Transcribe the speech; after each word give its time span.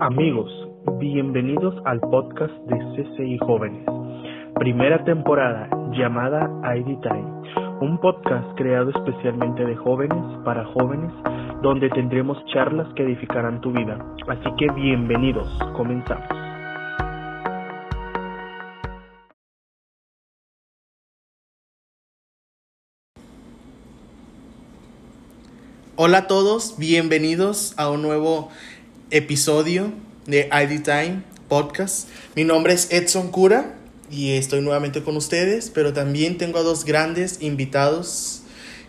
Amigos, 0.00 0.48
bienvenidos 1.00 1.74
al 1.84 1.98
podcast 1.98 2.54
de 2.68 2.78
CCI 2.94 3.36
Jóvenes, 3.38 3.84
primera 4.54 5.02
temporada 5.02 5.68
llamada 5.90 6.48
ID 6.76 7.00
Time, 7.00 7.42
un 7.80 7.98
podcast 8.00 8.46
creado 8.56 8.90
especialmente 8.90 9.64
de 9.64 9.74
jóvenes 9.74 10.22
para 10.44 10.64
jóvenes 10.66 11.10
donde 11.62 11.90
tendremos 11.90 12.38
charlas 12.54 12.86
que 12.94 13.02
edificarán 13.02 13.60
tu 13.60 13.72
vida. 13.72 13.98
Así 14.28 14.48
que 14.56 14.72
bienvenidos, 14.72 15.48
comenzamos. 15.76 16.28
Hola 26.00 26.18
a 26.18 26.26
todos, 26.28 26.76
bienvenidos 26.78 27.74
a 27.76 27.90
un 27.90 28.02
nuevo 28.02 28.50
episodio 29.10 29.92
de 30.26 30.48
ID 30.52 30.82
Time 30.82 31.22
Podcast. 31.48 32.08
Mi 32.34 32.44
nombre 32.44 32.74
es 32.74 32.92
Edson 32.92 33.30
Cura 33.30 33.74
y 34.10 34.32
estoy 34.32 34.60
nuevamente 34.60 35.02
con 35.02 35.16
ustedes, 35.16 35.70
pero 35.70 35.92
también 35.92 36.38
tengo 36.38 36.58
a 36.58 36.62
dos 36.62 36.84
grandes 36.84 37.38
invitados 37.40 38.42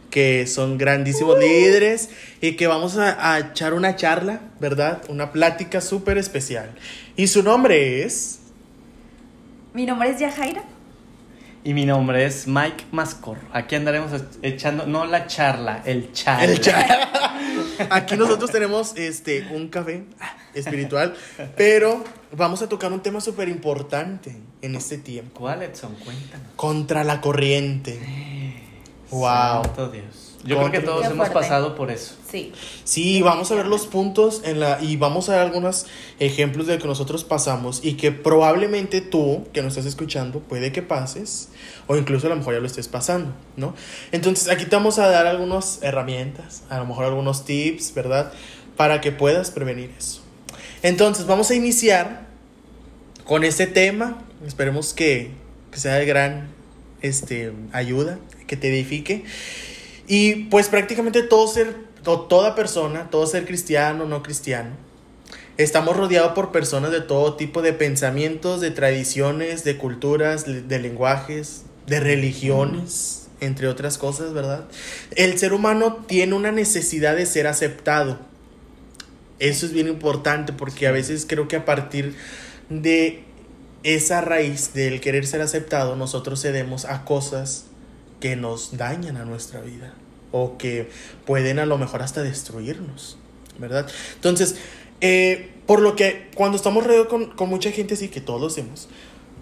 que 0.10 0.48
son 0.48 0.78
grandísimos 0.78 1.40
líderes 1.40 2.10
y 2.42 2.54
que 2.54 2.68
vamos 2.68 2.98
a, 2.98 3.34
a 3.34 3.40
echar 3.40 3.74
una 3.74 3.96
charla, 3.96 4.42
¿verdad? 4.60 5.04
Una 5.08 5.32
plática 5.32 5.82
súper 5.82 6.18
especial. 6.18 6.72
Y 7.16 7.28
su 7.28 7.44
nombre 7.44 8.04
es... 8.04 8.40
Mi 9.74 9.86
nombre 9.86 10.10
es 10.10 10.20
Yajaira. 10.20 10.64
Y 11.64 11.74
mi 11.74 11.86
nombre 11.86 12.26
es 12.26 12.48
Mike 12.48 12.86
Mascor. 12.92 13.38
Aquí 13.54 13.76
andaremos 13.76 14.12
echando, 14.42 14.86
no 14.88 15.06
la 15.06 15.28
charla, 15.28 15.84
el 15.86 16.12
charla. 16.14 16.46
El 16.46 16.60
charla. 16.60 17.10
Aquí 17.90 18.18
nosotros 18.18 18.52
tenemos 18.52 18.96
este, 18.96 19.48
un 19.52 19.70
café 19.70 20.04
espiritual, 20.54 21.16
pero 21.56 22.04
vamos 22.32 22.62
a 22.62 22.70
tocar 22.70 22.92
un 22.92 23.02
tema 23.02 23.22
súper 23.22 23.50
importante 23.50 24.36
en 24.62 24.76
este 24.76 24.98
tiempo. 24.98 25.40
¿Cuál, 25.40 25.64
Edson? 25.64 25.96
Cuéntanos. 25.96 26.48
Contra 26.56 27.04
la 27.04 27.22
corriente. 27.22 28.00
Wow. 29.12 29.64
Santo 29.64 29.90
Dios. 29.90 30.29
Yo 30.44 30.58
creo 30.58 30.72
que 30.72 30.80
todos 30.80 31.02
Qué 31.02 31.08
hemos 31.08 31.28
fuerte. 31.28 31.34
pasado 31.34 31.76
por 31.76 31.92
eso. 31.92 32.16
Sí. 32.32 32.54
Sí, 32.86 33.22
vamos 33.22 33.52
a 33.52 33.56
ver 33.56 33.66
los 33.66 33.88
puntos 33.88 34.42
en 34.46 34.62
la 34.62 34.82
y 34.82 34.96
vamos 34.96 35.28
a 35.28 35.34
dar 35.34 35.42
algunos 35.42 35.86
ejemplos 36.20 36.66
de 36.66 36.76
lo 36.76 36.82
que 36.82 36.88
nosotros 36.88 37.26
pasamos 37.26 37.82
y 37.84 37.96
que 37.96 38.12
probablemente 38.14 39.02
tú 39.02 39.46
que 39.52 39.62
nos 39.62 39.74
estás 39.74 39.86
escuchando 39.86 40.40
puede 40.40 40.72
que 40.72 40.82
pases 40.82 41.50
o 41.88 41.98
incluso 41.98 42.28
a 42.28 42.30
lo 42.30 42.38
mejor 42.38 42.54
ya 42.54 42.62
lo 42.62 42.68
estés 42.68 42.88
pasando, 42.88 43.34
¿no? 43.58 43.76
Entonces 44.14 44.48
aquí 44.48 44.66
te 44.66 44.76
vamos 44.76 44.98
a 44.98 45.10
dar 45.10 45.28
algunas 45.28 45.80
herramientas, 45.82 46.64
a 46.70 46.78
lo 46.80 46.86
mejor 46.86 47.06
algunos 47.06 47.44
tips, 47.44 47.94
¿verdad? 47.94 48.32
Para 48.78 49.02
que 49.02 49.12
puedas 49.12 49.52
prevenir 49.52 49.92
eso. 49.98 50.22
Entonces 50.84 51.26
vamos 51.26 51.52
a 51.52 51.56
iniciar 51.56 52.28
con 53.26 53.44
este 53.44 53.68
tema. 53.68 54.20
Esperemos 54.48 54.94
que, 54.94 55.32
que 55.72 55.80
sea 55.80 55.96
de 55.96 56.06
gran 56.06 56.48
este, 57.02 57.52
ayuda, 57.74 58.20
que 58.48 58.56
te 58.56 58.70
edifique. 58.70 59.26
Y 60.10 60.46
pues 60.46 60.68
prácticamente 60.70 61.22
todo 61.22 61.48
ser, 61.48 61.76
to- 62.04 62.22
toda 62.22 62.56
persona, 62.56 63.10
todo 63.12 63.28
ser 63.28 63.46
cristiano, 63.46 64.06
no 64.06 64.24
cristiano, 64.24 64.72
estamos 65.58 65.96
rodeados 65.96 66.32
por 66.34 66.52
personas 66.52 66.92
de 66.92 67.00
todo 67.02 67.36
tipo 67.36 67.62
de 67.62 67.74
pensamientos, 67.74 68.60
de 68.60 68.72
tradiciones, 68.72 69.64
de 69.64 69.78
culturas, 69.78 70.46
de 70.48 70.80
lenguajes, 70.80 71.62
de 71.86 72.00
religiones, 72.00 73.28
entre 73.40 73.68
otras 73.68 74.00
cosas, 74.00 74.34
¿verdad? 74.34 74.66
El 75.16 75.38
ser 75.38 75.54
humano 75.54 76.04
tiene 76.08 76.34
una 76.34 76.52
necesidad 76.52 77.16
de 77.16 77.28
ser 77.28 77.46
aceptado. 77.46 78.18
Eso 79.38 79.68
es 79.68 79.74
bien 79.74 79.88
importante 79.88 80.54
porque 80.54 80.88
a 80.88 80.92
veces 80.92 81.26
creo 81.30 81.48
que 81.48 81.56
a 81.58 81.66
partir 81.66 82.16
de 82.70 83.24
esa 83.84 84.22
raíz 84.22 84.74
del 84.74 85.00
querer 85.02 85.28
ser 85.28 85.42
aceptado, 85.42 85.96
nosotros 85.96 86.42
cedemos 86.42 86.86
a 86.86 87.06
cosas 87.06 87.66
que 88.20 88.36
nos 88.36 88.78
dañan 88.78 89.18
a 89.18 89.26
nuestra 89.26 89.62
vida 89.62 89.94
o 90.32 90.58
que 90.58 90.90
pueden 91.26 91.60
a 91.60 91.66
lo 91.66 91.78
mejor 91.78 92.02
hasta 92.02 92.22
destruirnos, 92.22 93.18
¿verdad? 93.58 93.90
Entonces, 94.16 94.58
eh, 95.02 95.52
por 95.66 95.82
lo 95.82 95.96
que 95.96 96.30
cuando 96.36 96.58
estamos 96.58 96.84
rodeados 96.86 97.08
con, 97.08 97.32
con 97.32 97.50
mucha 97.50 97.72
gente 97.72 97.94
así, 97.96 98.10
que 98.10 98.22
todos 98.22 98.42
lo 98.42 98.48
hacemos, 98.48 98.90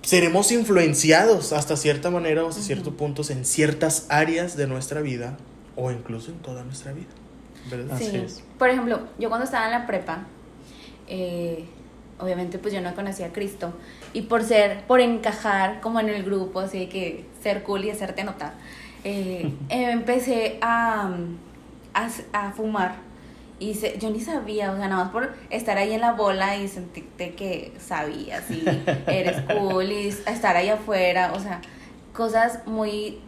seremos 0.01 0.51
influenciados 0.51 1.53
hasta 1.53 1.75
cierta 1.75 2.09
manera 2.09 2.43
o 2.45 2.49
hasta 2.49 2.61
ciertos 2.61 2.93
puntos 2.93 3.29
en 3.29 3.45
ciertas 3.45 4.05
áreas 4.09 4.55
de 4.55 4.67
nuestra 4.67 5.01
vida 5.01 5.37
o 5.75 5.91
incluso 5.91 6.31
en 6.31 6.37
toda 6.39 6.63
nuestra 6.63 6.93
vida, 6.93 7.09
¿verdad? 7.69 7.95
Así 7.95 8.11
sí. 8.11 8.17
es. 8.17 8.43
Por 8.57 8.69
ejemplo, 8.69 9.01
yo 9.19 9.29
cuando 9.29 9.45
estaba 9.45 9.65
en 9.65 9.71
la 9.71 9.85
prepa, 9.85 10.25
eh, 11.07 11.65
obviamente 12.19 12.57
pues 12.59 12.73
yo 12.73 12.81
no 12.81 12.93
conocía 12.95 13.27
a 13.27 13.29
Cristo. 13.33 13.73
Y 14.13 14.23
por 14.23 14.43
ser, 14.43 14.81
por 14.87 14.99
encajar 15.01 15.79
como 15.81 15.99
en 15.99 16.09
el 16.09 16.23
grupo, 16.23 16.59
así 16.61 16.87
que 16.87 17.25
ser 17.41 17.63
cool 17.63 17.85
y 17.85 17.91
hacerte 17.91 18.23
notar, 18.23 18.53
eh, 19.03 19.51
eh, 19.69 19.91
empecé 19.91 20.57
a, 20.61 21.11
a, 21.93 22.09
a 22.33 22.51
fumar. 22.51 22.95
Y 23.59 23.73
se- 23.73 23.97
yo 23.97 24.09
ni 24.11 24.19
sabía, 24.19 24.71
o 24.71 24.77
sea, 24.77 24.87
nada 24.87 25.03
más 25.05 25.11
por 25.11 25.33
estar 25.49 25.77
ahí 25.79 25.93
en 25.93 26.01
la 26.01 26.11
bola 26.13 26.57
y 26.57 26.67
sentirte 26.67 27.33
que 27.33 27.73
sabías 27.79 28.49
y 28.51 28.63
eres 29.07 29.41
cool 29.57 29.91
y 29.91 30.07
estar 30.09 30.55
ahí 30.55 30.69
afuera, 30.69 31.33
o 31.35 31.39
sea, 31.39 31.61
cosas 32.13 32.59
muy, 32.67 33.19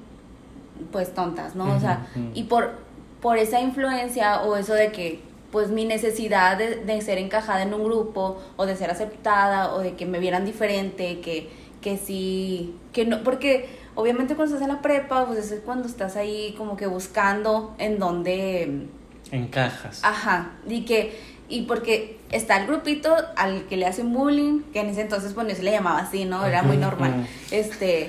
pues, 0.91 1.13
tontas, 1.13 1.56
¿no? 1.56 1.75
O 1.75 1.79
sea, 1.79 2.07
y 2.35 2.44
por, 2.44 2.73
por 3.21 3.38
esa 3.39 3.59
influencia 3.59 4.41
o 4.44 4.56
eso 4.56 4.73
de 4.75 4.91
que, 4.91 5.19
pues, 5.51 5.69
mi 5.69 5.85
necesidad 5.85 6.57
de, 6.57 6.77
de 6.77 7.01
ser 7.01 7.17
encajada 7.17 7.63
en 7.63 7.73
un 7.73 7.83
grupo 7.83 8.37
o 8.55 8.65
de 8.65 8.75
ser 8.75 8.91
aceptada 8.91 9.73
o 9.73 9.79
de 9.79 9.93
que 9.93 10.05
me 10.05 10.19
vieran 10.19 10.45
diferente, 10.45 11.19
que, 11.21 11.49
que 11.81 11.97
sí, 11.97 12.75
que 12.93 13.05
no, 13.05 13.23
porque 13.23 13.69
obviamente 13.95 14.35
cuando 14.35 14.55
estás 14.55 14.67
en 14.67 14.73
la 14.73 14.81
prepa, 14.81 15.25
pues 15.25 15.51
es 15.51 15.59
cuando 15.61 15.88
estás 15.88 16.15
ahí 16.15 16.53
como 16.57 16.77
que 16.77 16.88
buscando 16.88 17.75
en 17.77 17.99
dónde... 17.99 18.88
Encajas. 19.31 20.01
Ajá, 20.03 20.53
y 20.67 20.85
que, 20.85 21.19
y 21.49 21.63
porque 21.63 22.17
está 22.31 22.57
el 22.61 22.67
grupito 22.67 23.15
al 23.35 23.65
que 23.65 23.77
le 23.77 23.85
hacen 23.85 24.13
bullying, 24.13 24.61
que 24.71 24.79
en 24.79 24.89
ese 24.89 25.01
entonces 25.01 25.33
pues 25.33 25.47
no 25.47 25.53
se 25.53 25.63
le 25.63 25.71
llamaba 25.71 25.99
así, 25.99 26.25
¿no? 26.25 26.45
Era 26.45 26.63
muy 26.63 26.77
normal. 26.77 27.27
Este, 27.51 28.05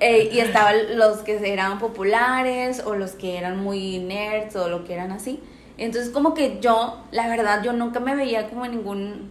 eh, 0.00 0.30
y 0.32 0.40
estaban 0.40 0.98
los 0.98 1.18
que 1.18 1.52
eran 1.52 1.78
populares 1.78 2.82
o 2.84 2.94
los 2.94 3.12
que 3.12 3.38
eran 3.38 3.62
muy 3.62 3.98
nerds 3.98 4.56
o 4.56 4.68
lo 4.68 4.84
que 4.84 4.94
eran 4.94 5.12
así. 5.12 5.40
Entonces 5.78 6.10
como 6.10 6.34
que 6.34 6.58
yo, 6.60 7.02
la 7.10 7.28
verdad, 7.28 7.62
yo 7.62 7.72
nunca 7.72 8.00
me 8.00 8.14
veía 8.16 8.48
como 8.48 8.64
en 8.64 8.72
ningún... 8.72 9.30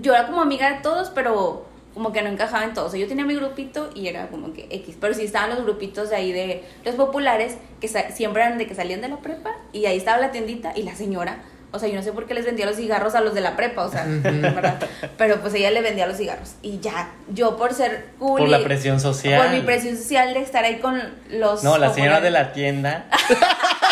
Yo 0.00 0.12
era 0.14 0.26
como 0.26 0.40
amiga 0.40 0.72
de 0.72 0.80
todos, 0.80 1.10
pero 1.10 1.64
como 1.94 2.12
que 2.12 2.20
no 2.20 2.28
encajaba 2.28 2.64
en 2.64 2.74
todos. 2.74 2.88
O 2.88 2.90
sea, 2.90 3.00
yo 3.00 3.08
tenía 3.08 3.24
mi 3.24 3.34
grupito 3.34 3.88
y 3.94 4.08
era 4.08 4.26
como 4.28 4.52
que 4.52 4.66
X. 4.70 4.96
Pero 5.00 5.14
sí 5.14 5.24
estaban 5.24 5.48
los 5.48 5.62
grupitos 5.62 6.10
de 6.10 6.16
ahí 6.16 6.30
de 6.30 6.62
los 6.84 6.94
populares, 6.94 7.56
que 7.80 7.88
siempre 7.88 8.42
eran 8.42 8.58
de 8.58 8.66
que 8.66 8.74
salían 8.74 9.00
de 9.00 9.08
la 9.08 9.16
prepa 9.16 9.52
y 9.72 9.86
ahí 9.86 9.96
estaba 9.96 10.18
la 10.18 10.30
tiendita 10.30 10.72
y 10.76 10.82
la 10.82 10.94
señora. 10.94 11.38
O 11.72 11.78
sea, 11.78 11.88
yo 11.88 11.94
no 11.94 12.02
sé 12.02 12.12
por 12.12 12.26
qué 12.26 12.34
les 12.34 12.44
vendía 12.44 12.66
los 12.66 12.76
cigarros 12.76 13.14
a 13.14 13.20
los 13.20 13.34
de 13.34 13.40
la 13.40 13.56
prepa, 13.56 13.84
o 13.84 13.90
sea, 13.90 14.04
¿verdad? 14.22 14.78
Pero 15.16 15.40
pues 15.40 15.54
ella 15.54 15.70
le 15.70 15.80
vendía 15.80 16.06
los 16.06 16.16
cigarros. 16.16 16.56
Y 16.60 16.80
ya, 16.80 17.10
yo 17.28 17.56
por 17.56 17.72
ser 17.72 18.10
cool. 18.18 18.40
Por 18.40 18.48
la 18.48 18.62
presión 18.62 19.00
social. 19.00 19.42
Por 19.42 19.50
mi 19.50 19.62
presión 19.62 19.96
social 19.96 20.34
de 20.34 20.40
estar 20.40 20.64
ahí 20.64 20.78
con 20.80 21.00
los. 21.30 21.64
No, 21.64 21.78
la 21.78 21.94
señora 21.94 22.20
de 22.20 22.30
la 22.30 22.52
tienda 22.52 23.06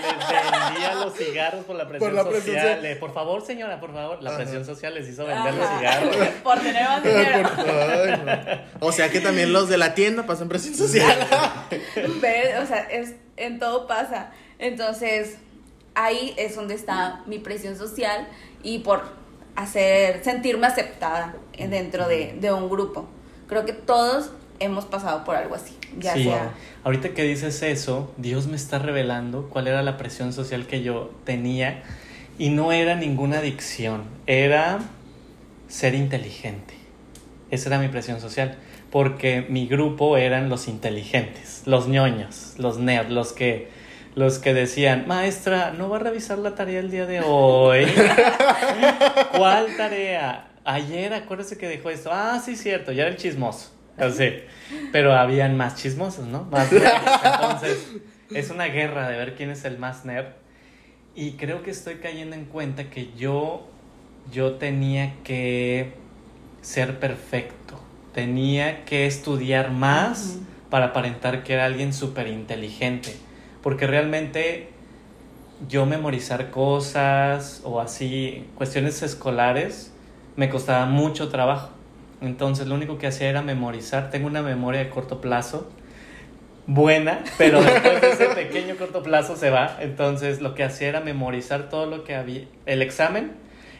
les 0.00 0.50
vendía 0.70 0.94
los 0.94 1.14
cigarros 1.16 1.64
por 1.64 1.76
la 1.76 1.86
presión, 1.88 2.14
la 2.14 2.24
presión 2.28 2.56
social. 2.56 2.96
por 3.00 3.14
favor, 3.14 3.44
señora, 3.46 3.80
por 3.80 3.92
favor. 3.92 4.22
La 4.22 4.30
Ajá. 4.30 4.38
presión 4.40 4.64
social 4.64 4.94
les 4.94 5.08
hizo 5.08 5.24
vender 5.26 5.54
los 5.54 5.68
cigarros. 5.68 6.16
por 6.44 6.58
tener 6.60 6.84
más 6.84 7.02
dinero. 7.02 7.50
Ay, 7.58 8.22
no. 8.80 8.86
O 8.86 8.92
sea 8.92 9.10
que 9.10 9.20
también 9.20 9.52
los 9.52 9.68
de 9.68 9.76
la 9.78 9.94
tienda 9.94 10.24
pasan 10.26 10.48
presión 10.48 10.74
social. 10.74 11.16
¿Ves? 12.20 12.58
O 12.62 12.66
sea, 12.66 12.80
es, 12.90 13.14
en 13.36 13.58
todo 13.58 13.86
pasa. 13.86 14.30
Entonces, 14.58 15.36
ahí 15.94 16.34
es 16.36 16.56
donde 16.56 16.74
está 16.74 17.22
mi 17.26 17.38
presión 17.38 17.76
social 17.76 18.28
y 18.62 18.78
por 18.80 19.02
hacer, 19.56 20.22
sentirme 20.24 20.66
aceptada 20.66 21.34
en- 21.52 21.70
dentro 21.70 22.08
de, 22.08 22.34
de 22.40 22.52
un 22.52 22.68
grupo. 22.68 23.08
Creo 23.46 23.64
que 23.64 23.72
todos 23.72 24.30
hemos 24.60 24.84
pasado 24.84 25.24
por 25.24 25.36
algo 25.36 25.54
así. 25.54 25.76
Ya 25.98 26.14
sí. 26.14 26.24
sea. 26.24 26.52
Ahorita 26.82 27.10
que 27.10 27.22
dices 27.22 27.62
eso, 27.62 28.12
Dios 28.16 28.46
me 28.46 28.56
está 28.56 28.78
revelando 28.78 29.48
cuál 29.50 29.68
era 29.68 29.82
la 29.82 29.96
presión 29.96 30.32
social 30.32 30.66
que 30.66 30.82
yo 30.82 31.10
tenía 31.24 31.82
y 32.38 32.50
no 32.50 32.72
era 32.72 32.96
ninguna 32.96 33.38
adicción, 33.38 34.04
era 34.26 34.80
ser 35.68 35.94
inteligente. 35.94 36.74
Esa 37.50 37.68
era 37.68 37.78
mi 37.78 37.88
presión 37.88 38.20
social, 38.20 38.56
porque 38.90 39.46
mi 39.48 39.66
grupo 39.66 40.16
eran 40.16 40.48
los 40.48 40.66
inteligentes, 40.68 41.62
los 41.66 41.88
ñoños, 41.88 42.54
los 42.58 42.78
nerds, 42.78 43.10
los 43.10 43.32
que 43.32 43.84
los 44.16 44.38
que 44.38 44.54
decían, 44.54 45.08
"Maestra, 45.08 45.72
no 45.72 45.88
va 45.88 45.96
a 45.96 46.00
revisar 46.00 46.38
la 46.38 46.54
tarea 46.54 46.78
el 46.78 46.90
día 46.90 47.04
de 47.04 47.20
hoy." 47.20 47.86
¿Cuál 49.36 49.76
tarea? 49.76 50.48
Ayer 50.64 51.12
acuérdese 51.12 51.58
que 51.58 51.68
dijo 51.68 51.90
esto. 51.90 52.10
Ah, 52.12 52.40
sí, 52.44 52.54
cierto, 52.54 52.92
ya 52.92 53.02
era 53.02 53.10
el 53.10 53.16
chismoso. 53.16 53.73
Así. 53.96 54.30
Pero 54.92 55.14
habían 55.14 55.56
más 55.56 55.76
chismosos, 55.76 56.26
¿no? 56.26 56.44
Más 56.44 56.72
nerds. 56.72 56.94
Entonces, 57.24 57.92
es 58.30 58.50
una 58.50 58.66
guerra 58.66 59.08
de 59.08 59.16
ver 59.16 59.34
quién 59.34 59.50
es 59.50 59.64
el 59.64 59.78
más 59.78 60.04
nerd. 60.04 60.26
Y 61.14 61.32
creo 61.32 61.62
que 61.62 61.70
estoy 61.70 61.96
cayendo 61.96 62.34
en 62.34 62.46
cuenta 62.46 62.90
que 62.90 63.12
yo 63.16 63.68
yo 64.32 64.54
tenía 64.54 65.14
que 65.22 65.94
ser 66.62 66.98
perfecto, 66.98 67.78
tenía 68.14 68.84
que 68.84 69.06
estudiar 69.06 69.70
más 69.70 70.38
para 70.70 70.86
aparentar 70.86 71.44
que 71.44 71.52
era 71.54 71.66
alguien 71.66 71.92
súper 71.92 72.28
inteligente, 72.28 73.14
porque 73.62 73.86
realmente 73.86 74.70
yo 75.68 75.86
memorizar 75.86 76.50
cosas 76.50 77.60
o 77.64 77.80
así, 77.80 78.46
cuestiones 78.54 79.02
escolares, 79.02 79.92
me 80.36 80.48
costaba 80.48 80.86
mucho 80.86 81.28
trabajo. 81.28 81.70
Entonces 82.26 82.66
lo 82.66 82.74
único 82.74 82.98
que 82.98 83.06
hacía 83.06 83.28
era 83.28 83.42
memorizar. 83.42 84.10
Tengo 84.10 84.26
una 84.26 84.42
memoria 84.42 84.80
de 84.80 84.90
corto 84.90 85.20
plazo 85.20 85.70
buena, 86.66 87.22
pero 87.38 87.62
después 87.62 88.00
de 88.00 88.10
ese 88.10 88.26
pequeño 88.34 88.76
corto 88.76 89.02
plazo 89.02 89.36
se 89.36 89.50
va. 89.50 89.78
Entonces 89.80 90.40
lo 90.40 90.54
que 90.54 90.64
hacía 90.64 90.88
era 90.88 91.00
memorizar 91.00 91.68
todo 91.68 91.86
lo 91.86 92.04
que 92.04 92.14
había, 92.14 92.42
el 92.66 92.82
examen 92.82 93.32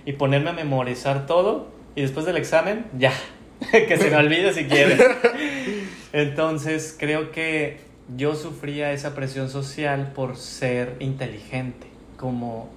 y 0.05 0.12
ponerme 0.12 0.50
a 0.50 0.52
memorizar 0.52 1.26
todo 1.26 1.69
y 1.94 2.02
después 2.02 2.26
del 2.26 2.37
examen 2.37 2.87
ya, 2.99 3.12
que 3.73 3.96
se 3.96 4.11
me 4.11 4.17
olvide 4.17 4.52
si 4.52 4.64
quiere. 4.64 4.99
Entonces 6.12 6.94
creo 6.99 7.31
que 7.32 7.79
yo 8.17 8.35
sufría 8.35 8.93
esa 8.93 9.14
presión 9.14 9.49
social 9.49 10.12
por 10.14 10.37
ser 10.37 10.97
inteligente, 11.00 11.87
como, 12.19 12.69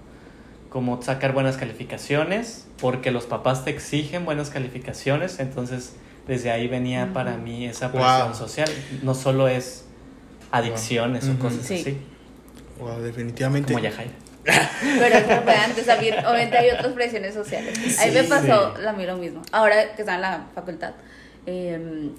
como 0.70 1.02
sacar 1.02 1.34
buenas 1.34 1.58
calificaciones, 1.58 2.68
porque 2.80 3.12
los 3.12 3.26
papás 3.26 3.64
te 3.64 3.72
exigen 3.72 4.26
buenas 4.26 4.50
calificaciones, 4.50 5.40
entonces 5.40 5.94
desde 6.28 6.52
ahí 6.52 6.68
venía 6.68 7.12
para 7.14 7.38
mí 7.38 7.66
esa 7.66 7.92
presión 7.92 8.36
social. 8.36 8.70
No 9.02 9.16
solo 9.16 9.48
es 9.48 9.86
adicciones 10.52 11.28
o 11.30 11.40
cosas 11.40 11.66
así. 11.66 11.98
Wow, 12.80 13.00
definitivamente. 13.02 13.74
Como 13.74 13.84
Yajaira. 13.84 14.12
Pero 15.00 15.18
eso 15.18 15.42
fue 15.42 15.56
antes, 15.56 15.88
obviamente 15.88 16.58
hay 16.58 16.70
otras 16.70 16.94
presiones 16.94 17.34
sociales. 17.34 18.00
Ahí 18.00 18.12
me 18.12 18.24
pasó 18.24 18.74
a 18.76 18.94
mí 18.94 19.06
lo 19.06 19.18
mismo. 19.18 19.42
Ahora 19.52 19.94
que 19.96 20.02
estaba 20.02 20.16
en 20.16 20.22
la 20.22 20.46
facultad, 20.56 20.94
em, 21.46 22.12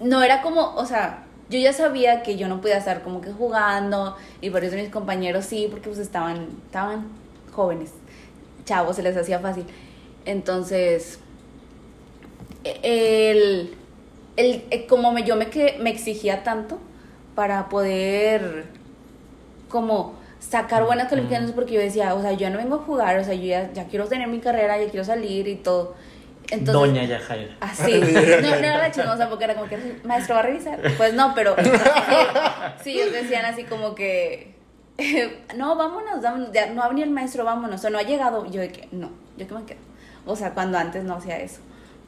no 0.00 0.22
era 0.22 0.42
como, 0.42 0.74
o 0.74 0.84
sea, 0.84 1.24
yo 1.48 1.58
ya 1.58 1.72
sabía 1.72 2.22
que 2.22 2.36
yo 2.36 2.48
no 2.48 2.60
podía 2.60 2.78
estar 2.78 3.02
como 3.02 3.20
que 3.20 3.32
jugando 3.32 4.16
y 4.40 4.50
por 4.50 4.64
eso 4.64 4.76
mis 4.76 4.90
compañeros 4.90 5.44
sí, 5.44 5.68
porque 5.70 5.88
pues 5.88 6.00
estaban, 6.00 6.48
estaban 6.66 7.06
jóvenes, 7.58 7.90
chavos, 8.64 8.94
se 8.94 9.02
les 9.02 9.16
hacía 9.16 9.40
fácil. 9.40 9.64
Entonces, 10.24 11.18
el, 12.62 13.74
el, 14.36 14.64
eh, 14.70 14.86
como 14.88 15.10
me, 15.10 15.24
yo 15.24 15.34
me, 15.34 15.48
me 15.80 15.90
exigía 15.90 16.44
tanto 16.44 16.78
para 17.34 17.68
poder 17.68 18.66
como 19.68 20.14
sacar 20.38 20.84
buenas 20.84 21.08
calificaciones 21.08 21.50
porque 21.50 21.74
yo 21.74 21.80
decía, 21.80 22.14
o 22.14 22.22
sea, 22.22 22.30
yo 22.34 22.48
no 22.48 22.58
vengo 22.58 22.76
a 22.76 22.78
jugar, 22.78 23.18
o 23.18 23.24
sea, 23.24 23.34
yo 23.34 23.46
ya, 23.46 23.72
ya 23.72 23.88
quiero 23.88 24.06
tener 24.06 24.28
mi 24.28 24.38
carrera, 24.38 24.78
ya 24.78 24.88
quiero 24.88 25.04
salir 25.04 25.48
y 25.48 25.56
todo. 25.56 25.96
Entonces, 26.50 26.74
Doña 26.74 27.02
Yajaira. 27.02 27.56
Así. 27.58 28.00
No, 28.00 28.50
no 28.50 28.54
era 28.54 28.78
la 28.78 28.90
chismosa 28.92 29.28
porque 29.28 29.44
era 29.44 29.54
como 29.54 29.68
que 29.68 29.78
maestro 30.04 30.36
va 30.36 30.42
a 30.42 30.44
revisar. 30.44 30.80
Pues 30.96 31.12
no, 31.12 31.34
pero 31.34 31.56
sí, 32.84 33.00
ellos 33.00 33.12
decían 33.12 33.44
así 33.46 33.64
como 33.64 33.96
que 33.96 34.57
no, 35.56 35.76
vámonos, 35.76 36.20
vámonos, 36.20 36.52
ya 36.52 36.72
no 36.72 36.82
ha 36.82 36.88
venido 36.88 37.06
el 37.06 37.12
maestro, 37.12 37.44
vámonos, 37.44 37.84
o 37.84 37.90
no 37.90 37.98
ha 37.98 38.02
llegado. 38.02 38.46
Yo 38.46 38.60
de 38.60 38.72
que 38.72 38.88
no, 38.92 39.10
yo 39.36 39.46
que 39.46 39.54
me 39.54 39.64
quedo. 39.64 39.78
O 40.26 40.36
sea, 40.36 40.54
cuando 40.54 40.78
antes 40.78 41.04
no 41.04 41.14
hacía 41.14 41.38
eso. 41.38 41.60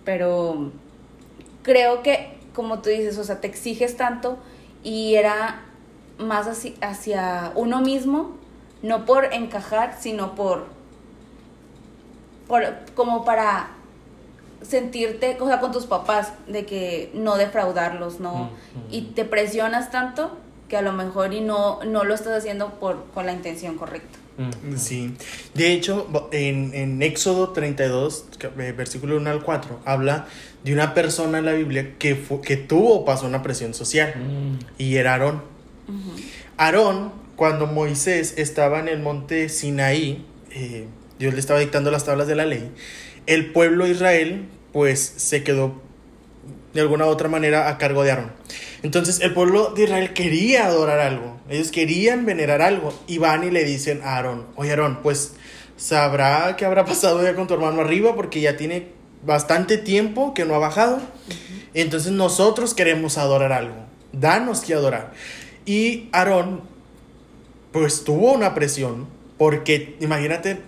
Pero 0.05 0.73
creo 1.63 2.03
que, 2.03 2.39
como 2.55 2.81
tú 2.81 2.91
dices, 2.91 3.17
o 3.19 3.25
sea, 3.25 3.41
te 3.41 3.47
exiges 3.47 3.97
tanto 3.97 4.39
y 4.83 5.15
era 5.15 5.63
más 6.19 6.47
así, 6.47 6.77
hacia 6.81 7.53
uno 7.55 7.81
mismo, 7.81 8.33
no 8.83 9.05
por 9.05 9.33
encajar, 9.33 9.97
sino 9.99 10.35
por, 10.35 10.67
por 12.49 12.65
como 12.95 13.25
para 13.25 13.71
sentirte, 14.63 15.39
o 15.41 15.47
sea, 15.47 15.61
con 15.61 15.71
tus 15.73 15.87
papás, 15.87 16.33
de 16.47 16.67
que 16.67 17.11
no 17.15 17.37
defraudarlos, 17.37 18.21
¿no? 18.21 18.35
Mm, 18.35 18.39
mm. 18.41 18.87
Y 18.91 19.03
te 19.03 19.25
presionas 19.25 19.91
tanto 19.91 20.37
que 20.71 20.77
a 20.77 20.83
lo 20.83 20.93
mejor 20.93 21.35
y 21.35 21.41
no, 21.41 21.81
no 21.85 22.05
lo 22.05 22.15
estás 22.15 22.39
haciendo 22.39 22.79
por, 22.79 23.07
con 23.13 23.27
la 23.27 23.33
intención 23.33 23.77
correcta. 23.77 24.19
Mm, 24.39 24.77
sí, 24.77 25.15
de 25.53 25.73
hecho, 25.73 26.09
en, 26.33 26.73
en 26.73 27.03
Éxodo 27.03 27.51
32, 27.51 28.27
eh, 28.59 28.73
versículo 28.75 29.17
1 29.17 29.29
al 29.29 29.43
4, 29.43 29.81
habla 29.85 30.27
de 30.65 30.73
una 30.73 30.95
persona 30.95 31.41
en 31.41 31.45
la 31.45 31.53
Biblia 31.53 31.95
que, 31.99 32.17
que 32.43 32.57
tuvo 32.57 33.01
o 33.01 33.05
pasó 33.05 33.27
una 33.27 33.43
presión 33.43 33.75
social, 33.75 34.15
y 34.79 34.97
era 34.97 35.13
Aarón. 35.13 35.43
Aarón, 36.57 37.13
cuando 37.35 37.67
Moisés 37.67 38.35
estaba 38.39 38.79
en 38.79 38.89
el 38.89 39.01
monte 39.01 39.49
Sinaí, 39.49 40.25
eh, 40.53 40.87
Dios 41.19 41.35
le 41.35 41.41
estaba 41.41 41.59
dictando 41.59 41.91
las 41.91 42.05
tablas 42.05 42.29
de 42.29 42.37
la 42.37 42.47
ley, 42.47 42.71
el 43.27 43.53
pueblo 43.53 43.85
de 43.85 43.91
Israel 43.91 44.47
pues 44.73 45.01
se 45.01 45.43
quedó 45.43 45.83
de 46.73 46.81
alguna 46.81 47.07
u 47.07 47.09
otra 47.09 47.29
manera 47.29 47.69
a 47.69 47.79
cargo 47.79 48.03
de 48.03 48.11
Aarón. 48.11 48.33
Entonces 48.83 49.21
el 49.21 49.35
pueblo 49.35 49.73
de 49.75 49.85
Israel 49.85 50.13
quería 50.13 50.67
adorar 50.67 51.01
algo, 51.01 51.39
ellos 51.49 51.71
querían 51.71 52.25
venerar 52.25 52.63
algo 52.63 52.95
y 53.07 53.19
van 53.19 53.45
y 53.45 53.51
le 53.51 53.65
dicen 53.65 54.01
a 54.05 54.17
Aarón, 54.17 54.47
oye 54.57 54.71
Aarón, 54.71 55.01
pues 55.03 55.35
sabrá 55.77 56.57
qué 56.57 56.65
habrá 56.65 56.85
pasado 56.85 57.23
ya 57.23 57.35
con 57.35 57.47
tu 57.47 57.55
hermano 57.55 57.81
arriba 57.81 58.15
porque 58.15 58.41
ya 58.41 58.57
tiene 58.57 58.89
bastante 59.25 59.79
tiempo 59.79 60.35
que 60.35 60.45
no 60.45 60.55
ha 60.55 60.59
bajado. 60.59 61.01
Entonces 61.75 62.13
nosotros 62.13 62.75
queremos 62.75 63.19
adorar 63.19 63.53
algo, 63.53 63.77
danos 64.13 64.61
que 64.61 64.75
adorar. 64.75 65.13
Y 65.67 66.09
Aarón 66.13 66.63
pues 67.73 68.05
tuvo 68.05 68.33
una 68.33 68.55
presión 68.55 69.07
porque 69.39 69.97
imagínate 70.01 70.61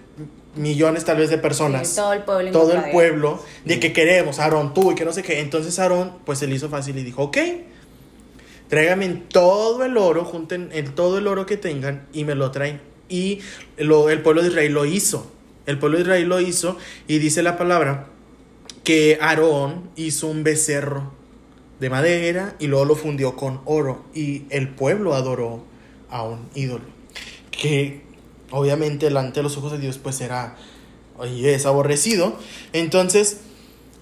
millones 0.54 1.04
tal 1.04 1.18
vez 1.18 1.30
de 1.30 1.38
personas. 1.38 1.94
todo 1.94 2.12
el 2.12 2.22
pueblo. 2.22 2.52
Todo 2.52 2.72
el 2.72 2.90
pueblo 2.90 3.42
de 3.64 3.80
que 3.80 3.92
queremos, 3.92 4.38
Aarón, 4.38 4.74
tú 4.74 4.92
y 4.92 4.94
que 4.94 5.04
no 5.04 5.12
sé 5.12 5.22
qué. 5.22 5.40
Entonces 5.40 5.78
Aarón 5.78 6.12
pues 6.24 6.38
se 6.38 6.46
le 6.46 6.54
hizo 6.54 6.68
fácil 6.68 6.98
y 6.98 7.04
dijo, 7.04 7.22
ok, 7.22 7.38
tráigame 8.68 9.08
todo 9.08 9.84
el 9.84 9.96
oro, 9.96 10.24
junten 10.24 10.70
el, 10.72 10.92
todo 10.92 11.18
el 11.18 11.26
oro 11.26 11.46
que 11.46 11.56
tengan 11.56 12.06
y 12.12 12.24
me 12.24 12.34
lo 12.34 12.50
traen. 12.50 12.80
Y 13.08 13.40
lo, 13.76 14.10
el 14.10 14.22
pueblo 14.22 14.42
de 14.42 14.48
Israel 14.48 14.72
lo 14.72 14.84
hizo. 14.84 15.30
El 15.66 15.78
pueblo 15.78 15.98
de 15.98 16.02
Israel 16.02 16.28
lo 16.28 16.40
hizo 16.40 16.76
y 17.06 17.18
dice 17.18 17.42
la 17.42 17.56
palabra 17.56 18.06
que 18.84 19.18
Aarón 19.20 19.90
hizo 19.96 20.26
un 20.26 20.42
becerro 20.42 21.12
de 21.78 21.90
madera 21.90 22.56
y 22.58 22.66
luego 22.66 22.84
lo 22.84 22.96
fundió 22.96 23.36
con 23.36 23.60
oro 23.64 24.04
y 24.14 24.44
el 24.50 24.68
pueblo 24.68 25.14
adoró 25.14 25.64
a 26.10 26.24
un 26.24 26.48
ídolo. 26.54 26.84
Que 27.50 28.02
obviamente 28.52 29.06
delante 29.06 29.40
de 29.40 29.44
los 29.44 29.56
ojos 29.56 29.72
de 29.72 29.78
Dios 29.78 29.98
pues 29.98 30.20
era 30.20 30.56
y 31.24 31.46
es 31.46 31.66
aborrecido. 31.66 32.36
Entonces, 32.72 33.38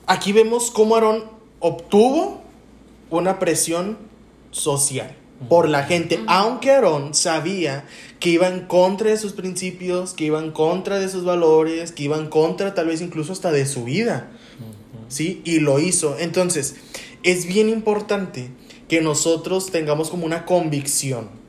aquí 0.06 0.32
vemos 0.32 0.70
cómo 0.70 0.94
Aarón 0.94 1.24
obtuvo 1.60 2.42
una 3.10 3.38
presión 3.38 3.98
social 4.50 5.16
por 5.48 5.68
la 5.68 5.84
gente, 5.84 6.20
aunque 6.26 6.70
Aarón 6.70 7.14
sabía 7.14 7.86
que 8.18 8.30
iba 8.30 8.48
en 8.48 8.66
contra 8.66 9.10
de 9.10 9.16
sus 9.16 9.32
principios, 9.32 10.12
que 10.12 10.24
iba 10.24 10.38
en 10.38 10.50
contra 10.50 10.98
de 10.98 11.08
sus 11.08 11.24
valores, 11.24 11.92
que 11.92 12.04
iba 12.04 12.18
en 12.18 12.28
contra 12.28 12.74
tal 12.74 12.86
vez 12.88 13.00
incluso 13.00 13.32
hasta 13.32 13.50
de 13.50 13.66
su 13.66 13.84
vida. 13.84 14.30
¿Sí? 15.08 15.42
Y 15.44 15.58
lo 15.58 15.80
hizo. 15.80 16.16
Entonces, 16.18 16.76
es 17.22 17.46
bien 17.46 17.68
importante 17.68 18.50
que 18.86 19.00
nosotros 19.00 19.70
tengamos 19.72 20.10
como 20.10 20.24
una 20.24 20.44
convicción 20.44 21.39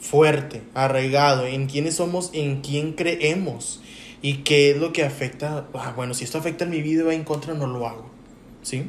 fuerte, 0.00 0.62
arraigado 0.74 1.46
en 1.46 1.66
quiénes 1.66 1.96
somos, 1.96 2.30
en 2.32 2.62
quién 2.62 2.94
creemos 2.94 3.80
y 4.22 4.38
qué 4.38 4.70
es 4.70 4.78
lo 4.78 4.92
que 4.92 5.04
afecta. 5.04 5.66
Ah, 5.74 5.92
bueno, 5.94 6.14
si 6.14 6.24
esto 6.24 6.38
afecta 6.38 6.64
en 6.64 6.70
mi 6.70 6.82
vida 6.82 7.04
va 7.04 7.14
en 7.14 7.24
contra, 7.24 7.54
no 7.54 7.66
lo 7.66 7.86
hago. 7.86 8.10
¿Sí? 8.62 8.88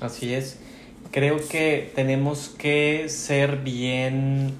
Así 0.00 0.34
es. 0.34 0.58
Creo 1.10 1.36
que 1.48 1.90
tenemos 1.94 2.50
que 2.50 3.08
ser 3.08 3.58
bien 3.58 4.52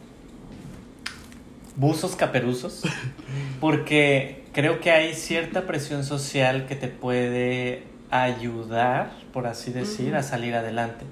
buzos 1.77 2.17
caperuzos 2.17 2.83
porque 3.61 4.43
creo 4.53 4.81
que 4.81 4.91
hay 4.91 5.15
cierta 5.15 5.67
presión 5.67 6.05
social 6.05 6.67
que 6.67 6.75
te 6.75 6.89
puede 6.89 7.85
ayudar, 8.11 9.13
por 9.33 9.47
así 9.47 9.71
decir, 9.71 10.17
a 10.17 10.23
salir 10.23 10.55
adelante 10.55 11.05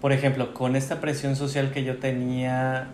por 0.00 0.12
ejemplo, 0.12 0.54
con 0.54 0.76
esta 0.76 1.00
presión 1.00 1.36
social 1.36 1.72
que 1.72 1.84
yo 1.84 1.98
tenía 1.98 2.88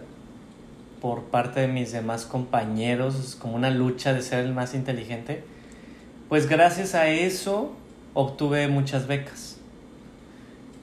por 1.01 1.25
parte 1.25 1.61
de 1.61 1.69
mis 1.69 1.91
demás 1.93 2.25
compañeros, 2.25 3.37
como 3.41 3.57
una 3.57 3.71
lucha 3.71 4.13
de 4.15 4.23
ser 4.23 4.45
el 4.45 4.53
más 4.53 4.75
inteligente, 4.75 5.43
pues 6.29 6.49
gracias 6.49 6.95
a 6.95 7.09
eso 7.09 7.73
obtuve 8.15 8.69
muchas 8.69 9.07
becas 9.07 9.59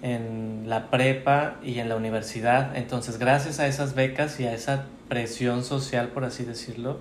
en 0.01 0.65
la 0.67 0.89
prepa 0.89 1.55
y 1.63 1.79
en 1.79 1.89
la 1.89 1.95
universidad. 1.95 2.75
Entonces, 2.75 3.17
gracias 3.17 3.59
a 3.59 3.67
esas 3.67 3.95
becas 3.95 4.39
y 4.39 4.45
a 4.45 4.53
esa 4.53 4.85
presión 5.07 5.63
social, 5.63 6.09
por 6.09 6.23
así 6.23 6.43
decirlo, 6.43 6.99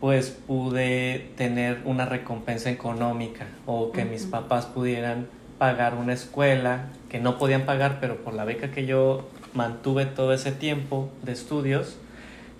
pues 0.00 0.30
pude 0.30 1.30
tener 1.36 1.80
una 1.84 2.04
recompensa 2.04 2.70
económica 2.70 3.46
o 3.64 3.92
que 3.92 4.04
mis 4.04 4.24
papás 4.24 4.66
pudieran 4.66 5.28
pagar 5.64 5.94
una 5.94 6.12
escuela 6.12 6.90
que 7.08 7.20
no 7.20 7.38
podían 7.38 7.62
pagar, 7.62 7.96
pero 7.98 8.16
por 8.16 8.34
la 8.34 8.44
beca 8.44 8.70
que 8.70 8.84
yo 8.84 9.30
mantuve 9.54 10.04
todo 10.04 10.34
ese 10.34 10.52
tiempo 10.52 11.10
de 11.22 11.32
estudios, 11.32 11.96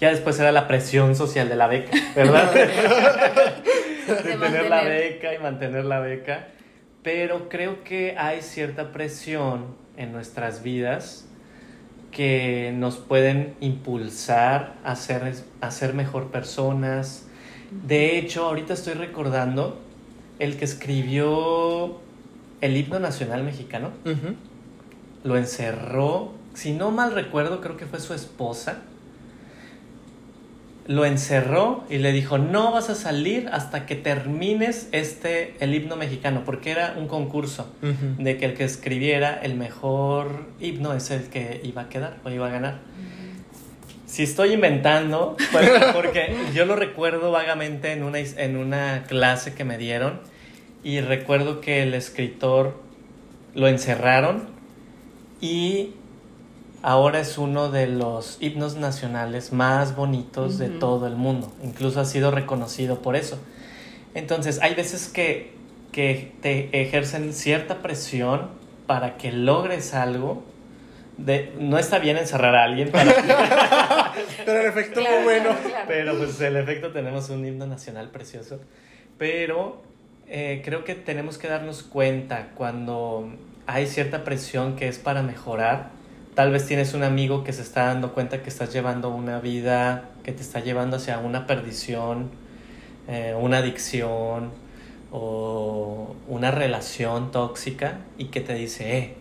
ya 0.01 0.09
después 0.09 0.41
era 0.41 0.53
la 0.53 0.67
presión 0.67 1.15
social 1.15 1.51
de 1.51 1.55
la 1.55 1.67
beca, 1.67 1.91
¿verdad? 2.17 2.51
de 2.55 4.37
tener 4.39 4.71
la 4.71 4.85
beca 4.85 5.35
y 5.35 5.39
mantener 5.39 5.85
la 5.85 6.01
beca. 6.01 6.49
Pero 7.03 7.51
creo 7.51 7.85
que 7.85 8.17
hay 8.17 8.41
cierta 8.41 8.91
presión 8.91 9.77
en 9.99 10.11
nuestras 10.11 10.63
vidas 10.63 11.29
que 12.11 12.73
nos 12.75 12.97
pueden 12.97 13.55
impulsar 13.61 14.77
a 14.83 14.97
ser, 14.97 15.35
a 15.61 15.71
ser 15.71 15.93
mejor 15.93 16.31
personas. 16.31 17.27
De 17.71 18.17
hecho, 18.17 18.47
ahorita 18.47 18.73
estoy 18.73 18.95
recordando 18.95 19.79
el 20.39 20.57
que 20.57 20.65
escribió 20.65 22.01
el 22.65 22.77
himno 22.77 22.99
nacional 22.99 23.45
mexicano. 23.45 23.91
Lo 25.23 25.37
encerró, 25.37 26.33
si 26.55 26.73
no 26.73 26.91
mal 26.91 27.13
recuerdo, 27.13 27.61
creo 27.61 27.77
que 27.77 27.87
fue 27.87 28.01
su 28.01 28.15
esposa. 28.15 28.79
Lo 30.87 31.05
encerró 31.05 31.85
y 31.89 31.99
le 31.99 32.13
dijo, 32.13 32.37
no 32.39 32.73
vas 32.73 32.91
a 32.91 32.95
salir 32.95 33.49
hasta 33.53 33.87
que 33.87 33.97
termines 33.97 34.89
este, 34.93 35.57
el 35.61 35.75
himno 35.75 35.97
mexicano, 35.97 36.43
porque 36.45 36.71
era 36.71 36.95
un 36.99 37.07
concurso 37.07 37.71
de 38.19 38.37
que 38.37 38.47
el 38.47 38.55
que 38.55 38.65
escribiera 38.65 39.39
el 39.43 39.55
mejor 39.55 40.47
himno 40.61 40.95
es 40.95 41.11
el 41.11 41.25
que 41.25 41.61
iba 41.65 41.83
a 41.83 41.89
quedar 41.89 42.19
o 42.25 42.31
iba 42.31 42.47
a 42.47 42.51
ganar. 42.51 42.79
Si 44.07 44.23
estoy 44.23 44.53
inventando, 44.53 45.37
pues, 45.53 45.71
porque 45.93 46.35
yo 46.55 46.67
lo 46.67 46.77
recuerdo 46.77 47.31
vagamente 47.31 47.93
en 47.93 48.05
una, 48.05 48.19
en 48.19 48.57
una 48.57 49.05
clase 49.09 49.55
que 49.55 49.65
me 49.65 49.77
dieron 49.77 50.21
y 50.85 51.01
recuerdo 51.01 51.61
que 51.61 51.83
el 51.83 51.95
escritor 51.95 52.75
lo 53.55 53.67
encerraron 53.69 54.45
y 55.41 55.95
ahora 56.83 57.21
es 57.21 57.39
uno 57.39 57.71
de 57.71 57.87
los 57.87 58.39
himnos 58.41 58.77
nacionales 58.77 59.53
más 59.53 59.97
bonitos 59.97 60.59
de 60.59 60.69
todo 60.69 61.07
el 61.07 61.17
mundo. 61.17 61.51
Incluso 61.65 62.01
ha 62.01 62.05
sido 62.05 62.31
reconocido 62.31 63.01
por 63.01 63.17
eso. 63.17 63.39
Entonces, 64.15 64.61
hay 64.63 64.75
veces 64.75 65.09
que, 65.09 65.53
que 65.93 66.33
te 66.43 66.69
ejercen 66.83 67.33
cierta 67.33 67.83
presión 67.83 68.49
para 68.87 69.17
que 69.17 69.33
logres 69.33 69.95
algo. 69.95 70.45
De, 71.17 71.53
no 71.61 71.79
está 71.79 72.01
bien 72.01 72.17
encerrar 72.17 72.57
a 72.57 72.65
alguien, 72.65 72.91
para- 72.91 74.13
Pero 74.45 74.61
el 74.61 74.67
efecto 74.67 75.01
Claro, 75.01 75.17
muy 75.17 75.25
bueno. 75.25 75.45
claro, 75.51 75.61
claro. 75.69 75.85
pero 75.87 76.19
pues 76.19 76.41
el 76.41 76.57
efecto 76.57 76.91
tenemos 76.91 77.31
un 77.31 77.47
himno 77.47 77.67
nacional 77.67 78.11
precioso. 78.11 78.61
Pero 79.17 79.81
eh, 80.29 80.63
creo 80.65 80.85
que 80.85 80.95
tenemos 80.95 81.39
que 81.39 81.49
darnos 81.49 81.83
cuenta 81.83 82.51
cuando 82.55 83.31
hay 83.67 83.87
cierta 83.87 84.25
presión 84.25 84.77
que 84.77 84.89
es 84.89 84.99
para 84.99 85.23
mejorar. 85.23 85.91
Tal 86.35 86.51
vez 86.51 86.67
tienes 86.67 86.95
un 86.95 87.03
amigo 87.05 87.45
que 87.45 87.53
se 87.53 87.63
está 87.63 87.87
dando 87.87 88.13
cuenta 88.13 88.43
que 88.43 88.49
estás 88.49 88.73
llevando 88.73 89.11
una 89.11 89.41
vida 89.41 90.11
que 90.25 90.33
te 90.33 90.43
está 90.43 90.61
llevando 90.61 90.97
hacia 90.97 91.19
una 91.19 91.47
perdición, 91.47 92.31
eh, 93.09 93.37
una 93.39 93.59
adicción 93.59 94.51
o 95.13 96.17
una 96.27 96.51
relación 96.51 97.31
tóxica 97.31 97.99
y 98.19 98.27
que 98.27 98.41
te 98.41 98.55
dice, 98.55 98.99
eh, 98.99 99.15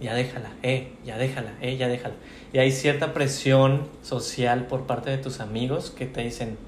ya 0.00 0.14
déjala, 0.14 0.50
eh, 0.62 0.92
ya 1.04 1.16
déjala, 1.16 1.52
eh, 1.60 1.76
ya 1.76 1.88
déjala. 1.88 2.14
Y 2.52 2.58
hay 2.58 2.70
cierta 2.70 3.14
presión 3.14 3.88
social 4.02 4.66
por 4.66 4.86
parte 4.86 5.10
de 5.10 5.18
tus 5.18 5.40
amigos 5.40 5.90
que 5.90 6.06
te 6.06 6.22
dicen, 6.22 6.58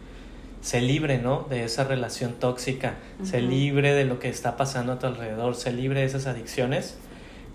sé 0.61 0.81
libre, 0.81 1.19
¿no? 1.19 1.47
De 1.49 1.65
esa 1.65 1.85
relación 1.85 2.35
tóxica, 2.35 2.95
Ujú. 3.23 3.37
libre 3.39 3.95
de 3.95 4.05
lo 4.05 4.19
que 4.19 4.29
está 4.29 4.57
pasando 4.57 4.93
a 4.93 4.99
tu 4.99 5.07
alrededor, 5.07 5.55
sé 5.55 5.73
libre 5.73 6.01
de 6.01 6.07
esas 6.07 6.27
adicciones. 6.27 6.97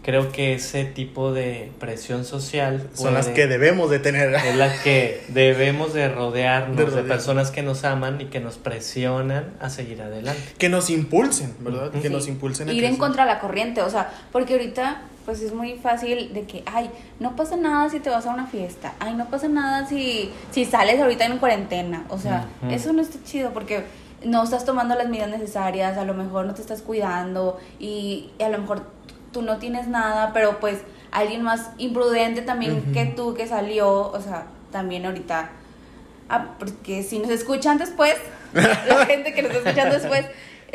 Creo 0.04 0.32
que 0.32 0.54
ese 0.54 0.86
tipo 0.86 1.34
de 1.34 1.72
presión 1.80 2.26
social 2.26 2.88
Son 2.94 3.16
las 3.16 3.28
que 3.28 3.48
debemos 3.48 3.90
de 3.90 3.98
tener. 3.98 4.36
es 4.46 4.56
la 4.56 4.72
que 4.84 5.24
debemos 5.30 5.96
de 5.96 6.10
rodearnos 6.10 6.94
De 6.94 7.02
personas 7.02 7.50
que 7.50 7.64
nos 7.64 7.84
aman 7.86 8.22
y 8.22 8.26
que 8.26 8.40
nos 8.40 8.60
presionan 8.60 9.56
a 9.60 9.72
seguir 9.72 10.04
adelante. 10.04 10.40
Que 10.60 10.70
nos 10.70 10.92
impulsen, 10.92 11.56
¿verdad? 11.60 11.92
Que 11.92 12.12
nos 12.12 12.28
impulsen 12.28 12.70
a 12.70 12.74
Ir 12.74 12.84
en 12.84 12.98
contra 12.98 13.26
de 13.26 13.32
la 13.34 13.40
corriente, 13.40 13.82
o 13.82 13.90
sea, 13.90 14.14
porque 14.32 14.54
ahorita 14.54 15.02
pues 15.26 15.42
es 15.42 15.54
muy 15.54 15.74
fácil 15.74 16.34
de 16.34 16.44
que, 16.44 16.64
ay, 16.66 16.90
no 17.20 17.36
pasa 17.36 17.58
nada 17.58 17.90
si 17.90 18.00
te 18.00 18.10
vas 18.10 18.26
a 18.28 18.34
una 18.34 18.46
fiesta, 18.46 18.94
ay, 19.00 19.16
no 19.16 19.26
pasa 19.26 19.48
nada 19.48 19.88
si, 19.88 20.32
si 20.52 20.66
sales 20.66 21.02
ahorita 21.02 21.26
en 21.26 21.40
cuarentena, 21.40 22.06
o 22.10 22.18
sea, 22.18 22.46
eso 22.70 22.94
no 22.94 23.02
está 23.02 23.18
chido 23.24 23.52
porque 23.52 23.86
no 24.24 24.44
estás 24.44 24.66
tomando 24.66 24.96
las 24.96 25.10
medidas 25.10 25.30
necesarias, 25.30 25.98
a 25.98 26.06
lo 26.06 26.14
mejor 26.14 26.46
no 26.46 26.54
te 26.54 26.62
estás 26.62 26.82
cuidando 26.82 27.60
y, 27.80 28.32
y 28.38 28.44
a 28.44 28.50
lo 28.50 28.60
mejor 28.60 28.84
tú 29.32 29.42
no 29.42 29.58
tienes 29.58 29.88
nada, 29.88 30.32
pero 30.34 30.60
pues 30.60 30.80
alguien 31.12 31.42
más 31.42 31.72
imprudente 31.78 32.42
también 32.42 32.94
que 32.94 33.06
tú 33.06 33.34
que 33.34 33.48
salió, 33.48 34.12
o 34.12 34.22
sea, 34.22 34.48
también 34.72 35.06
ahorita, 35.06 35.50
ah, 36.30 36.56
porque 36.60 37.04
si 37.04 37.20
nos 37.20 37.30
escuchan 37.30 37.78
después, 37.78 38.16
la 38.54 39.06
gente 39.06 39.34
que 39.34 39.42
nos 39.42 39.52
está 39.52 39.70
escuchando 39.70 39.96
después, 39.96 40.26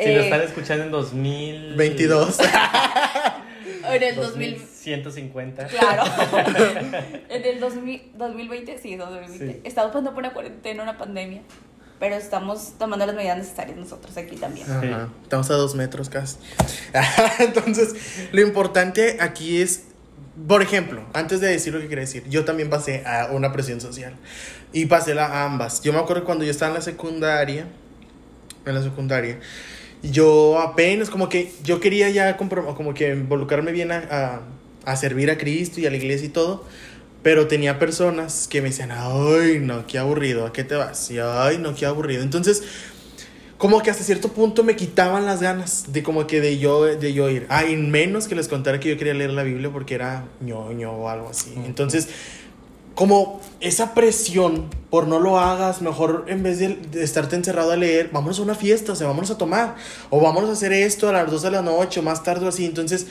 Si 0.01 0.13
lo 0.13 0.19
eh, 0.19 0.23
están 0.23 0.41
escuchando 0.41 0.85
en 0.85 0.91
2000... 0.91 1.75
22. 1.75 2.39
en 3.91 4.03
el 4.03 4.15
2000, 4.15 4.57
2150. 4.57 5.67
Claro. 5.67 6.03
en 7.29 7.45
el 7.45 7.59
2000, 7.59 8.11
2020, 8.15 8.79
sí, 8.79 8.95
2020. 8.95 9.53
Sí. 9.53 9.61
Estamos 9.63 9.91
pasando 9.91 10.11
por 10.11 10.19
una 10.19 10.33
cuarentena, 10.33 10.83
una 10.83 10.97
pandemia. 10.97 11.41
Pero 11.99 12.15
estamos 12.15 12.73
tomando 12.79 13.05
las 13.05 13.15
medidas 13.15 13.37
necesarias 13.37 13.77
nosotros 13.77 14.17
aquí 14.17 14.35
también. 14.35 14.69
Ajá. 14.71 15.09
Estamos 15.21 15.51
a 15.51 15.53
dos 15.53 15.75
metros 15.75 16.09
casi. 16.09 16.37
Entonces, 17.39 17.93
lo 18.31 18.41
importante 18.41 19.17
aquí 19.19 19.61
es, 19.61 19.83
por 20.47 20.63
ejemplo, 20.63 21.05
antes 21.13 21.41
de 21.41 21.47
decir 21.49 21.73
lo 21.73 21.79
que 21.79 21.87
quería 21.87 22.01
decir, 22.01 22.23
yo 22.27 22.43
también 22.43 22.71
pasé 22.71 23.05
a 23.05 23.27
una 23.31 23.51
presión 23.51 23.79
social. 23.81 24.15
Y 24.73 24.87
pasé 24.87 25.13
la, 25.13 25.27
a 25.27 25.45
ambas. 25.45 25.83
Yo 25.83 25.93
me 25.93 25.99
acuerdo 25.99 26.23
cuando 26.23 26.43
yo 26.43 26.49
estaba 26.49 26.69
en 26.69 26.75
la 26.75 26.81
secundaria, 26.81 27.67
en 28.65 28.73
la 28.73 28.81
secundaria, 28.81 29.37
yo 30.03 30.59
apenas 30.59 31.09
como 31.09 31.29
que 31.29 31.51
yo 31.63 31.79
quería 31.79 32.09
ya 32.09 32.37
como 32.37 32.93
que 32.93 33.09
involucrarme 33.13 33.71
bien 33.71 33.91
a, 33.91 33.97
a, 33.97 34.41
a 34.91 34.95
servir 34.95 35.29
a 35.29 35.37
Cristo 35.37 35.79
y 35.79 35.85
a 35.85 35.91
la 35.91 35.97
iglesia 35.97 36.27
y 36.27 36.31
todo. 36.31 36.65
Pero 37.23 37.47
tenía 37.47 37.77
personas 37.77 38.47
que 38.47 38.63
me 38.63 38.69
decían, 38.69 38.89
ay, 38.91 39.59
no, 39.61 39.85
qué 39.85 39.99
aburrido, 39.99 40.47
¿a 40.47 40.53
qué 40.53 40.63
te 40.63 40.73
vas? 40.73 41.11
Y 41.11 41.19
ay, 41.19 41.59
no, 41.59 41.75
qué 41.75 41.85
aburrido. 41.85 42.23
Entonces, 42.23 42.63
como 43.59 43.83
que 43.83 43.91
hasta 43.91 44.03
cierto 44.03 44.29
punto 44.29 44.63
me 44.63 44.75
quitaban 44.75 45.27
las 45.27 45.39
ganas 45.39 45.93
de 45.93 46.01
como 46.01 46.25
que 46.25 46.41
de 46.41 46.57
yo, 46.57 46.83
de 46.85 47.13
yo 47.13 47.29
ir. 47.29 47.45
Ay, 47.49 47.77
menos 47.77 48.27
que 48.27 48.33
les 48.33 48.47
contara 48.47 48.79
que 48.79 48.89
yo 48.89 48.97
quería 48.97 49.13
leer 49.13 49.29
la 49.33 49.43
Biblia 49.43 49.69
porque 49.71 49.93
era 49.93 50.25
ñoño 50.39 50.91
o 50.93 51.09
algo 51.09 51.29
así. 51.29 51.53
Entonces, 51.63 52.07
como 52.95 53.39
esa 53.59 53.93
presión 53.93 54.69
por 54.89 55.07
no 55.07 55.19
lo 55.19 55.39
hagas, 55.39 55.81
mejor 55.81 56.25
en 56.27 56.43
vez 56.43 56.59
de, 56.59 56.75
de 56.75 57.03
estarte 57.03 57.35
encerrado 57.35 57.71
a 57.71 57.75
leer, 57.77 58.09
vámonos 58.11 58.39
a 58.39 58.41
una 58.41 58.55
fiesta, 58.55 58.91
o 58.91 58.95
sea, 58.95 59.07
vámonos 59.07 59.31
a 59.31 59.37
tomar, 59.37 59.75
o 60.09 60.19
vámonos 60.19 60.49
a 60.49 60.53
hacer 60.53 60.73
esto 60.73 61.07
a 61.07 61.13
las 61.13 61.31
2 61.31 61.41
de 61.43 61.51
la 61.51 61.61
noche 61.61 61.99
o 62.01 62.03
más 62.03 62.23
tarde 62.23 62.45
o 62.45 62.49
así. 62.49 62.65
Entonces, 62.65 63.07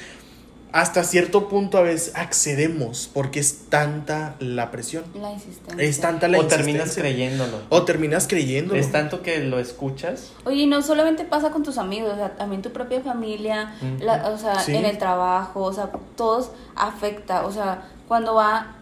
hasta 0.72 1.02
cierto 1.02 1.48
punto 1.48 1.78
a 1.78 1.80
veces 1.80 2.12
accedemos 2.14 3.10
porque 3.12 3.40
es 3.40 3.70
tanta 3.70 4.36
la 4.38 4.70
presión. 4.70 5.02
La 5.20 5.32
insistencia. 5.32 5.82
Es 5.84 6.00
tanta 6.00 6.28
la 6.28 6.38
O 6.38 6.46
terminas 6.46 6.82
insistencia. 6.88 7.02
creyéndolo. 7.02 7.56
O 7.70 7.82
terminas 7.84 8.28
creyendo. 8.28 8.74
Es 8.76 8.92
tanto 8.92 9.22
que 9.22 9.40
lo 9.40 9.58
escuchas. 9.58 10.30
Oye, 10.44 10.62
y 10.62 10.66
no 10.66 10.80
solamente 10.82 11.24
pasa 11.24 11.50
con 11.50 11.64
tus 11.64 11.76
amigos, 11.78 12.12
o 12.12 12.16
sea, 12.16 12.36
también 12.36 12.62
tu 12.62 12.70
propia 12.70 13.00
familia, 13.00 13.74
la- 14.00 14.28
o 14.28 14.38
sea, 14.38 14.60
Sí. 14.60 14.76
en 14.76 14.84
el 14.84 14.96
trabajo, 14.98 15.62
o 15.62 15.72
sea, 15.72 15.90
todos 16.16 16.50
afecta, 16.76 17.46
o 17.46 17.50
sea, 17.52 17.88
cuando 18.06 18.34
va, 18.34 18.76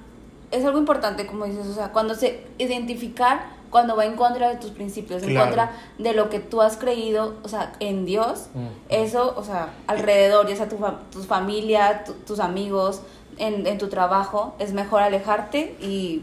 es 0.51 0.65
algo 0.65 0.79
importante, 0.79 1.27
como 1.27 1.45
dices, 1.45 1.67
o 1.67 1.75
sea, 1.75 1.93
cuando 1.93 2.15
se 2.15 2.47
identificar 2.59 3.57
cuando 3.71 3.97
va 3.97 4.07
en 4.07 4.17
contra 4.17 4.49
de 4.49 4.57
tus 4.57 4.71
principios, 4.71 5.23
en 5.23 5.35
contra 5.45 5.73
de 5.99 6.15
lo 6.15 6.31
que 6.31 6.41
tú 6.41 6.63
has 6.63 6.79
creído, 6.79 7.35
o 7.43 7.49
sea, 7.49 7.75
en 7.81 8.07
Dios, 8.07 8.47
eso, 8.89 9.35
o 9.37 9.45
sea, 9.45 9.75
alrededor, 9.87 10.47
ya 10.49 10.57
sea 10.57 10.71
tu, 10.71 10.79
fa- 10.79 11.01
tu 11.13 11.23
familia, 11.23 12.03
tu- 12.05 12.15
tus 12.15 12.41
amigos, 12.41 13.03
en, 13.37 13.67
en 13.67 13.77
tu 13.77 13.89
trabajo, 13.89 14.55
es 14.59 14.73
mejor 14.73 15.03
alejarte 15.03 15.77
y, 15.83 16.23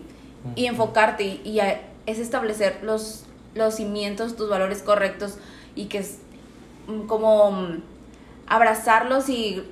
y 0.55 0.65
enfocarte 0.65 1.24
y, 1.24 1.41
y 1.46 1.60
a- 1.60 1.82
es 2.08 2.17
establecer 2.17 2.79
los, 2.82 3.25
los 3.53 3.75
cimientos, 3.75 4.36
tus 4.36 4.50
valores 4.50 4.82
correctos 4.82 5.38
y 5.75 5.86
que 5.86 6.00
es 6.00 6.17
mm, 6.88 7.01
como 7.05 7.51
mm, 7.51 7.82
abrazarlos 8.48 9.29
y, 9.29 9.63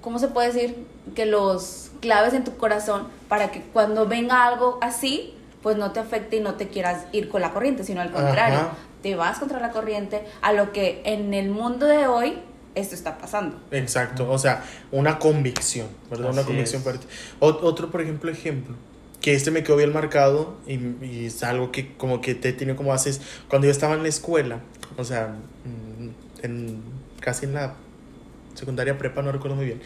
¿cómo 0.00 0.18
se 0.18 0.28
puede 0.28 0.52
decir? 0.52 0.86
Que 1.14 1.26
los 1.26 1.90
claves 2.00 2.34
en 2.34 2.44
tu 2.44 2.56
corazón 2.56 3.08
para 3.28 3.50
que 3.50 3.62
cuando 3.62 4.06
venga 4.06 4.46
algo 4.46 4.78
así, 4.82 5.34
pues 5.62 5.76
no 5.76 5.92
te 5.92 6.00
afecte 6.00 6.36
y 6.36 6.40
no 6.40 6.54
te 6.54 6.68
quieras 6.68 7.04
ir 7.12 7.28
con 7.28 7.40
la 7.42 7.52
corriente, 7.52 7.84
sino 7.84 8.00
al 8.00 8.10
contrario, 8.10 8.58
Ajá. 8.58 8.70
te 9.02 9.14
vas 9.14 9.38
contra 9.38 9.60
la 9.60 9.70
corriente 9.70 10.22
a 10.42 10.52
lo 10.52 10.72
que 10.72 11.02
en 11.04 11.34
el 11.34 11.50
mundo 11.50 11.86
de 11.86 12.06
hoy 12.06 12.38
esto 12.74 12.94
está 12.94 13.18
pasando. 13.18 13.58
Exacto, 13.72 14.30
o 14.30 14.38
sea, 14.38 14.64
una 14.92 15.18
convicción, 15.18 15.88
¿verdad? 16.10 16.30
una 16.30 16.40
Así 16.40 16.48
convicción 16.48 16.78
es. 16.78 16.84
fuerte. 16.84 17.06
Ot- 17.40 17.58
otro, 17.62 17.90
por 17.90 18.00
ejemplo, 18.00 18.30
ejemplo, 18.30 18.76
que 19.20 19.34
este 19.34 19.50
me 19.50 19.62
quedó 19.62 19.76
bien 19.76 19.92
marcado 19.92 20.54
y, 20.66 20.74
y 21.04 21.26
es 21.26 21.42
algo 21.42 21.72
que 21.72 21.94
como 21.96 22.20
que 22.22 22.34
te 22.34 22.52
tiene 22.54 22.74
como 22.76 22.94
haces, 22.94 23.20
cuando 23.48 23.66
yo 23.66 23.70
estaba 23.72 23.94
en 23.94 24.02
la 24.02 24.08
escuela, 24.08 24.60
o 24.96 25.04
sea, 25.04 25.34
mm, 25.64 26.44
en, 26.44 26.82
casi 27.20 27.44
en 27.44 27.54
la 27.54 27.74
secundaria 28.60 28.96
prepa, 28.96 29.22
no 29.22 29.32
recuerdo 29.32 29.56
muy 29.56 29.66
bien, 29.66 29.80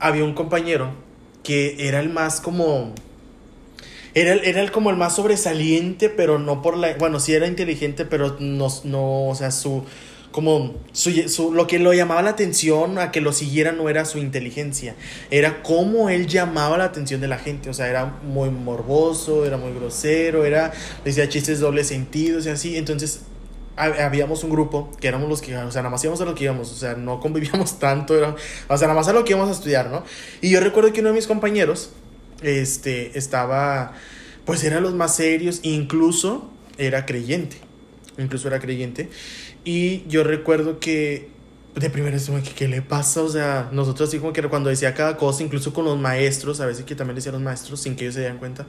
había 0.00 0.24
un 0.24 0.34
compañero 0.34 0.90
que 1.44 1.88
era 1.88 2.00
el 2.00 2.08
más 2.08 2.40
como... 2.40 2.92
Era, 4.14 4.34
era 4.34 4.60
el 4.60 4.70
como 4.70 4.90
el 4.90 4.96
más 4.96 5.16
sobresaliente, 5.16 6.10
pero 6.10 6.38
no 6.38 6.60
por 6.60 6.76
la... 6.76 6.94
Bueno, 6.96 7.18
sí 7.18 7.32
era 7.32 7.46
inteligente, 7.46 8.04
pero 8.04 8.36
no, 8.40 8.68
no 8.84 9.28
o 9.28 9.34
sea, 9.34 9.50
su... 9.50 9.84
Como 10.32 10.76
su, 10.92 11.10
su- 11.28 11.52
lo 11.52 11.66
que 11.66 11.78
lo 11.78 11.92
llamaba 11.92 12.22
la 12.22 12.30
atención 12.30 12.98
a 12.98 13.10
que 13.10 13.20
lo 13.20 13.32
siguiera 13.32 13.72
no 13.72 13.90
era 13.90 14.06
su 14.06 14.16
inteligencia, 14.16 14.94
era 15.30 15.62
cómo 15.62 16.08
él 16.08 16.26
llamaba 16.26 16.78
la 16.78 16.84
atención 16.84 17.20
de 17.20 17.28
la 17.28 17.36
gente. 17.36 17.68
O 17.68 17.74
sea, 17.74 17.88
era 17.88 18.06
muy 18.06 18.48
morboso, 18.48 19.44
era 19.44 19.58
muy 19.58 19.74
grosero, 19.74 20.46
era 20.46 20.72
decía 21.04 21.28
chistes 21.28 21.60
doble 21.60 21.84
sentidos 21.84 22.46
y 22.46 22.48
así. 22.48 22.78
Entonces, 22.78 23.20
habíamos 23.76 24.44
un 24.44 24.50
grupo 24.50 24.90
que 25.00 25.08
éramos 25.08 25.28
los 25.28 25.40
que, 25.40 25.56
o 25.56 25.70
sea, 25.70 25.82
nada 25.82 25.90
más 25.90 26.02
íbamos 26.04 26.20
a 26.20 26.24
lo 26.24 26.34
que 26.34 26.44
íbamos, 26.44 26.70
o 26.70 26.74
sea, 26.74 26.94
no 26.94 27.20
convivíamos 27.20 27.78
tanto, 27.78 28.16
era, 28.16 28.34
o 28.68 28.76
sea, 28.76 28.88
nada 28.88 28.94
más 28.94 29.08
a 29.08 29.12
lo 29.12 29.24
que 29.24 29.32
íbamos 29.32 29.48
a 29.48 29.52
estudiar, 29.52 29.90
¿no? 29.90 30.04
Y 30.40 30.50
yo 30.50 30.60
recuerdo 30.60 30.92
que 30.92 31.00
uno 31.00 31.10
de 31.10 31.14
mis 31.14 31.26
compañeros, 31.26 31.90
este, 32.42 33.16
estaba, 33.18 33.92
pues 34.44 34.62
era 34.64 34.80
los 34.80 34.94
más 34.94 35.16
serios, 35.16 35.60
incluso 35.62 36.50
era 36.78 37.06
creyente, 37.06 37.56
incluso 38.18 38.48
era 38.48 38.60
creyente, 38.60 39.08
y 39.64 40.06
yo 40.08 40.24
recuerdo 40.24 40.78
que 40.78 41.30
de 41.74 41.88
primera 41.88 42.16
vez, 42.16 42.28
que, 42.28 42.54
¿qué 42.54 42.68
le 42.68 42.82
pasa? 42.82 43.22
O 43.22 43.28
sea, 43.30 43.70
nosotros 43.72 44.10
así 44.10 44.18
como 44.18 44.34
que 44.34 44.42
cuando 44.42 44.68
decía 44.68 44.92
cada 44.92 45.16
cosa, 45.16 45.42
incluso 45.42 45.72
con 45.72 45.86
los 45.86 45.98
maestros, 45.98 46.60
a 46.60 46.66
veces 46.66 46.84
que 46.84 46.94
también 46.94 47.14
decía 47.14 47.32
los 47.32 47.40
maestros, 47.40 47.80
sin 47.80 47.96
que 47.96 48.04
ellos 48.04 48.14
se 48.14 48.20
dieran 48.20 48.38
cuenta, 48.38 48.66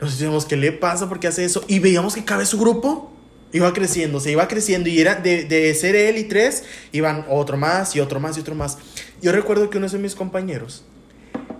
nos 0.00 0.12
decíamos, 0.12 0.44
¿qué 0.44 0.56
le 0.56 0.72
pasa? 0.72 1.08
¿Por 1.08 1.18
qué 1.18 1.28
hace 1.28 1.44
eso? 1.44 1.64
Y 1.66 1.78
veíamos 1.78 2.14
que 2.14 2.36
vez 2.36 2.48
su 2.48 2.58
grupo 2.58 3.15
iba 3.52 3.72
creciendo, 3.72 4.20
se 4.20 4.32
iba 4.32 4.46
creciendo 4.48 4.88
y 4.88 5.00
era 5.00 5.14
de, 5.14 5.44
de 5.44 5.74
ser 5.74 5.96
él 5.96 6.18
y 6.18 6.24
tres, 6.24 6.64
iban 6.92 7.24
otro 7.28 7.56
más 7.56 7.94
y 7.96 8.00
otro 8.00 8.20
más 8.20 8.36
y 8.36 8.40
otro 8.40 8.54
más. 8.54 8.78
Yo 9.22 9.32
recuerdo 9.32 9.70
que 9.70 9.78
uno 9.78 9.88
de 9.88 9.98
mis 9.98 10.14
compañeros 10.14 10.84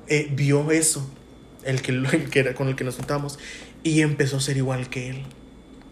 eh, 0.09 0.29
vio 0.33 0.71
eso, 0.71 1.09
el 1.65 1.81
que, 1.83 1.93
el 2.13 2.31
que 2.31 2.41
era 2.41 2.55
con 2.55 2.69
el 2.69 2.77
que 2.77 2.85
nos 2.85 2.97
juntamos, 2.97 3.39
y 3.83 4.01
empezó 4.03 4.37
a 4.37 4.41
ser 4.41 4.57
igual 4.57 4.91
que 4.91 5.11
él. 5.11 5.23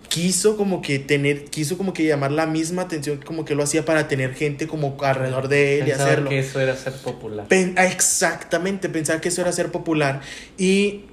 Quiso 0.08 0.56
como 0.56 0.80
que 0.80 1.00
tener, 1.00 1.46
quiso 1.46 1.76
como 1.76 1.92
que 1.92 2.04
llamar 2.04 2.30
la 2.30 2.46
misma 2.46 2.82
atención 2.82 3.18
como 3.24 3.44
que 3.44 3.56
lo 3.56 3.64
hacía 3.64 3.84
para 3.84 4.06
tener 4.06 4.34
gente 4.34 4.68
como 4.68 4.96
alrededor 5.02 5.48
de 5.48 5.78
él 5.80 5.86
y 5.86 5.90
Pensaba 5.90 6.10
hacerlo. 6.10 6.30
que 6.30 6.38
eso 6.38 6.60
era 6.60 6.76
ser 6.76 6.92
popular. 6.92 7.48
Pen- 7.48 7.74
ah, 7.76 7.86
exactamente, 7.86 8.88
pensaba 8.88 9.20
que 9.20 9.28
eso 9.30 9.40
era 9.40 9.50
ser 9.50 9.72
popular. 9.72 10.20
Y 10.56 11.06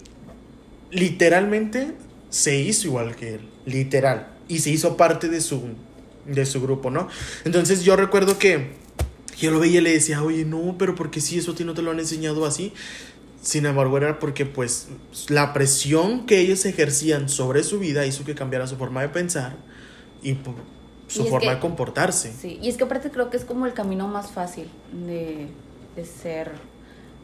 literalmente 0.91 1.93
se 2.29 2.57
hizo 2.59 2.87
igual 2.87 3.15
que 3.15 3.35
él, 3.35 3.41
literal. 3.65 4.27
Y 4.51 4.59
se 4.59 4.69
hizo 4.69 4.97
parte 4.97 5.29
de 5.29 5.39
su, 5.41 5.61
de 6.25 6.45
su 6.45 6.61
grupo, 6.61 6.89
¿no? 6.91 7.07
Entonces 7.45 7.83
yo 7.83 7.95
recuerdo 7.95 8.37
que 8.37 8.71
yo 9.37 9.49
lo 9.51 9.59
veía 9.59 9.79
y 9.79 9.83
le 9.83 9.91
decía, 9.93 10.21
oye, 10.23 10.43
no, 10.45 10.75
pero 10.77 10.93
¿por 10.95 11.09
qué 11.09 11.21
si 11.21 11.37
eso 11.37 11.51
a 11.51 11.55
ti 11.55 11.63
no 11.63 11.73
te 11.73 11.81
lo 11.81 11.91
han 11.91 11.99
enseñado 11.99 12.45
así? 12.45 12.73
Sin 13.41 13.65
embargo, 13.65 13.97
era 13.97 14.19
porque 14.19 14.45
pues 14.45 14.89
la 15.29 15.53
presión 15.53 16.25
que 16.25 16.39
ellos 16.41 16.65
ejercían 16.65 17.29
sobre 17.29 17.63
su 17.63 17.79
vida 17.79 18.05
hizo 18.05 18.23
que 18.23 18.35
cambiara 18.35 18.67
su 18.67 18.75
forma 18.75 19.01
de 19.01 19.09
pensar 19.09 19.55
y 20.21 20.33
por 20.33 20.53
su 21.07 21.23
Y 21.25 21.29
forma 21.29 21.49
que- 21.49 21.55
de 21.55 21.59
comportarse. 21.61 22.33
Sí, 22.39 22.59
y 22.61 22.69
es 22.69 22.77
que 22.77 22.83
aparte 22.83 23.09
creo 23.09 23.29
que 23.29 23.37
es 23.37 23.45
como 23.45 23.65
el 23.65 23.73
camino 23.73 24.07
más 24.07 24.31
fácil 24.31 24.67
de, 25.07 25.47
de 25.95 26.05
ser 26.05 26.51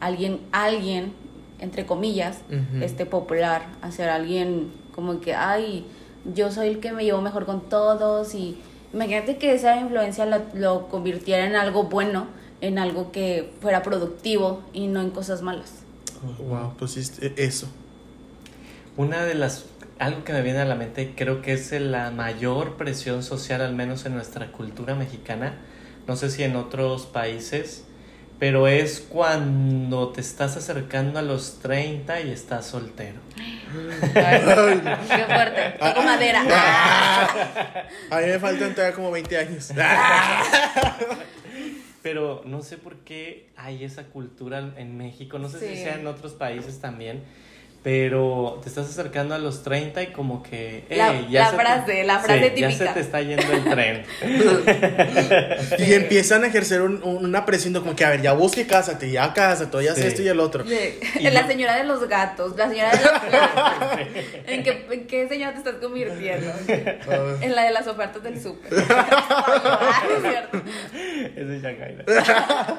alguien, 0.00 0.40
alguien, 0.50 1.12
entre 1.60 1.86
comillas, 1.86 2.38
Ujú. 2.48 2.82
este 2.82 3.06
popular, 3.06 3.66
a 3.82 3.92
ser 3.92 4.08
alguien 4.08 4.70
como 4.94 5.20
que, 5.20 5.34
ay, 5.34 5.86
yo 6.34 6.50
soy 6.52 6.68
el 6.68 6.80
que 6.80 6.92
me 6.92 7.04
llevo 7.04 7.20
mejor 7.20 7.46
con 7.46 7.68
todos 7.68 8.34
y 8.34 8.58
imagínate 8.92 9.36
que 9.38 9.52
esa 9.54 9.78
influencia 9.78 10.26
lo, 10.26 10.42
lo 10.54 10.88
convirtiera 10.88 11.46
en 11.46 11.56
algo 11.56 11.84
bueno, 11.84 12.26
en 12.60 12.78
algo 12.78 13.12
que 13.12 13.52
fuera 13.60 13.82
productivo 13.82 14.62
y 14.72 14.86
no 14.86 15.00
en 15.00 15.10
cosas 15.10 15.42
malas. 15.42 15.84
Wow, 16.38 16.74
pues 16.78 16.96
eh, 17.20 17.34
eso. 17.36 17.68
Una 18.96 19.24
de 19.24 19.34
las, 19.34 19.66
algo 19.98 20.24
que 20.24 20.32
me 20.32 20.42
viene 20.42 20.58
a 20.58 20.64
la 20.64 20.74
mente, 20.74 21.02
y 21.02 21.06
creo 21.14 21.42
que 21.42 21.52
es 21.52 21.70
la 21.72 22.10
mayor 22.10 22.76
presión 22.76 23.22
social, 23.22 23.60
al 23.60 23.74
menos 23.74 24.04
en 24.06 24.14
nuestra 24.14 24.50
cultura 24.50 24.94
mexicana, 24.94 25.54
no 26.06 26.16
sé 26.16 26.30
si 26.30 26.42
en 26.42 26.56
otros 26.56 27.06
países, 27.06 27.84
pero 28.38 28.68
es 28.68 29.00
cuando 29.00 30.10
te 30.10 30.20
estás 30.20 30.56
acercando 30.56 31.18
a 31.18 31.22
los 31.22 31.58
30 31.60 32.20
y 32.20 32.30
estás 32.30 32.66
soltero. 32.66 33.18
Ay, 34.14 34.40
qué 35.08 35.24
fuerte, 35.24 35.74
toco 35.78 36.02
madera. 36.02 36.42
A 38.10 38.20
mí 38.20 38.26
me 38.26 38.38
faltan 38.38 38.74
todavía 38.74 38.94
como 38.94 39.10
20 39.10 39.38
años. 39.38 39.72
Pero 42.02 42.42
no 42.44 42.62
sé 42.62 42.78
por 42.78 42.96
qué 42.98 43.48
hay 43.56 43.82
esa 43.82 44.04
cultura 44.04 44.72
en 44.76 44.96
México, 44.96 45.38
no 45.38 45.48
sé 45.48 45.58
si 45.58 45.82
sea 45.82 45.96
en 45.96 46.06
otros 46.06 46.32
países 46.32 46.80
también, 46.80 47.24
pero 47.82 48.58
te 48.62 48.68
estás 48.68 48.88
acercando 48.88 49.34
a 49.34 49.38
los 49.38 49.62
30 49.62 50.02
y 50.02 50.06
como 50.08 50.42
que... 50.42 50.84
La- 50.90 51.12
"Ey, 51.12 51.28
ya 51.30 51.40
la 51.40 51.50
se 51.50 51.56
te- 51.56 51.62
frase, 51.62 52.04
la 52.04 52.18
frase 52.18 52.52
Sí, 52.54 52.60
Ya 52.60 52.70
se 52.70 52.76
típica. 52.76 52.94
te 52.94 53.00
está 53.00 53.20
yendo 53.22 53.52
el 53.52 53.64
tren. 53.64 54.02
Y 55.78 55.92
empiezan 55.94 56.44
a 56.44 56.48
ejercer 56.48 56.82
un- 56.82 57.00
una 57.02 57.44
presión 57.46 57.72
como 57.74 57.94
que, 57.94 58.04
a 58.04 58.10
ver, 58.10 58.20
ya 58.22 58.32
busque, 58.32 58.66
cásate, 58.66 59.10
ya 59.10 59.32
cásate, 59.32 59.82
ya 59.84 59.94
Sí. 59.94 60.02
esto 60.02 60.22
y 60.22 60.28
el 60.28 60.40
otro. 60.40 60.64
Y 60.64 61.22
la 61.30 61.42
yo- 61.42 61.46
señora 61.46 61.76
de 61.76 61.84
los 61.84 62.06
gatos, 62.08 62.56
la 62.56 62.68
señora 62.68 62.90
de 62.90 62.98
plantas. 62.98 63.98
¿En 64.46 64.62
qué, 64.62 64.86
¿En 64.90 65.06
qué 65.06 65.28
señora 65.28 65.52
te 65.52 65.58
estás 65.58 65.74
convirtiendo? 65.76 66.52
En 67.40 67.54
la 67.54 67.62
de 67.62 67.70
las 67.70 67.86
ofertas 67.86 68.22
del 68.22 68.40
súper. 68.42 68.72
Ah, 68.90 70.02
es. 70.08 70.66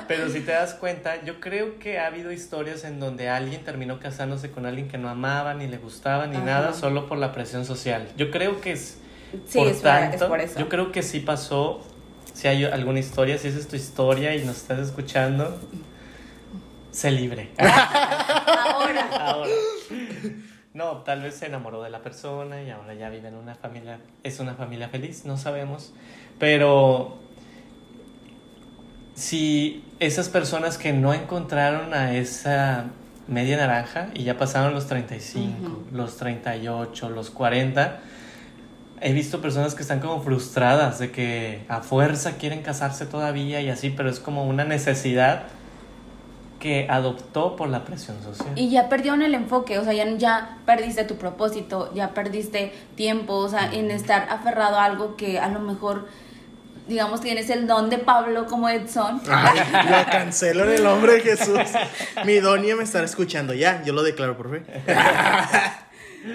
Pero 0.08 0.30
si 0.30 0.42
te 0.42 0.52
das 0.52 0.74
cuenta, 0.74 1.24
yo 1.24 1.40
creo 1.40 1.80
que 1.80 2.00
ha 2.00 2.08
habido 2.08 2.32
historias 2.32 2.84
en 2.84 3.00
donde 3.00 3.30
alguien 3.30 3.64
terminó 3.64 4.00
casándose 4.00 4.52
con 4.52 4.66
alguien 4.66 4.89
que 4.90 4.98
no 4.98 5.08
amaba, 5.08 5.54
ni 5.54 5.68
le 5.68 5.78
gustaba, 5.78 6.28
ni 6.28 6.36
Ajá. 6.36 6.46
nada, 6.46 6.74
solo 6.74 7.08
por 7.08 7.18
la 7.18 7.32
presión 7.32 7.64
social. 7.64 8.10
Yo 8.18 8.32
creo 8.32 8.60
que 8.60 8.74
es... 8.74 9.00
Sí, 9.48 9.60
por 9.60 9.68
es, 9.68 9.82
tanto, 9.82 10.16
es 10.18 10.24
por 10.24 10.42
eso. 10.42 10.60
Yo 10.60 10.68
creo 10.68 10.92
que 10.92 11.04
sí 11.04 11.22
pasó. 11.22 11.82
Si 12.34 12.48
hay 12.48 12.66
alguna 12.66 13.00
historia, 13.00 13.38
si 13.38 13.48
esa 13.48 13.60
es 13.60 13.68
tu 13.68 13.76
historia 13.76 14.36
y 14.36 14.44
nos 14.44 14.58
estás 14.58 14.80
escuchando, 14.80 15.58
sé 16.92 17.12
libre. 17.12 17.52
Ahora. 17.58 19.10
ahora. 19.12 19.52
No, 20.74 20.98
tal 20.98 21.22
vez 21.22 21.36
se 21.36 21.48
enamoró 21.48 21.82
de 21.82 21.90
la 21.90 22.02
persona 22.02 22.62
y 22.62 22.70
ahora 22.70 22.94
ya 22.94 23.10
vive 23.10 23.28
en 23.28 23.36
una 23.36 23.56
familia, 23.56 24.00
es 24.24 24.40
una 24.40 24.54
familia 24.54 24.88
feliz, 24.88 25.26
no 25.26 25.38
sabemos. 25.38 25.94
Pero 26.38 27.18
si 29.16 29.84
esas 30.00 30.30
personas 30.30 30.78
que 30.78 30.94
no 30.94 31.14
encontraron 31.14 31.94
a 31.94 32.16
esa 32.16 32.86
media 33.30 33.58
naranja 33.58 34.10
y 34.14 34.24
ya 34.24 34.38
pasaron 34.38 34.74
los 34.74 34.88
35, 34.88 35.68
Ujú. 35.68 35.84
los 35.96 36.18
38, 36.18 37.10
los 37.10 37.30
40, 37.30 38.00
he 39.02 39.14
visto 39.14 39.42
personas 39.42 39.76
que 39.76 39.82
están 39.82 40.00
como 40.00 40.22
frustradas 40.22 41.00
de 41.00 41.12
que 41.12 41.64
a 41.70 41.82
fuerza 41.82 42.34
quieren 42.38 42.62
casarse 42.62 43.06
todavía 43.06 43.62
y 43.62 43.70
así, 43.70 43.90
pero 43.90 44.10
es 44.10 44.20
como 44.20 44.46
una 44.46 44.66
necesidad 44.66 45.44
que 46.60 46.88
adoptó 46.90 47.56
por 47.56 47.70
la 47.70 47.86
presión 47.86 48.22
social. 48.22 48.50
Y 48.56 48.70
ya 48.70 48.90
perdieron 48.90 49.22
el 49.22 49.34
enfoque, 49.34 49.80
o 49.80 49.84
sea, 49.86 49.94
ya, 49.94 50.06
ya 50.18 50.58
perdiste 50.66 51.06
tu 51.06 51.16
propósito, 51.16 51.90
ya 51.94 52.10
perdiste 52.14 52.74
tiempo, 52.96 53.36
o 53.36 53.48
sea, 53.48 53.72
en 53.74 53.90
estar 53.92 54.28
aferrado 54.30 54.78
a 54.78 54.84
algo 54.84 55.16
que 55.16 55.40
a 55.40 55.48
lo 55.48 55.62
mejor, 55.62 56.08
digamos, 56.90 57.22
tienes 57.22 57.50
el 57.52 57.68
don 57.68 57.90
de 57.90 58.00
Pablo 58.00 58.48
como 58.48 58.68
Edson. 58.68 59.22
Ay, 59.30 59.60
lo 59.90 60.12
cancelo 60.12 60.64
en 60.66 60.72
el 60.72 60.84
nombre 60.84 61.14
de 61.14 61.22
Jesús. 61.22 61.60
Mi 62.26 62.40
donia 62.40 62.76
me 62.76 62.84
estará 62.84 63.06
escuchando 63.06 63.54
ya, 63.54 63.84
yo 63.84 63.94
lo 63.94 64.02
declaro 64.02 64.36
por 64.36 64.50
fe. 64.50 64.64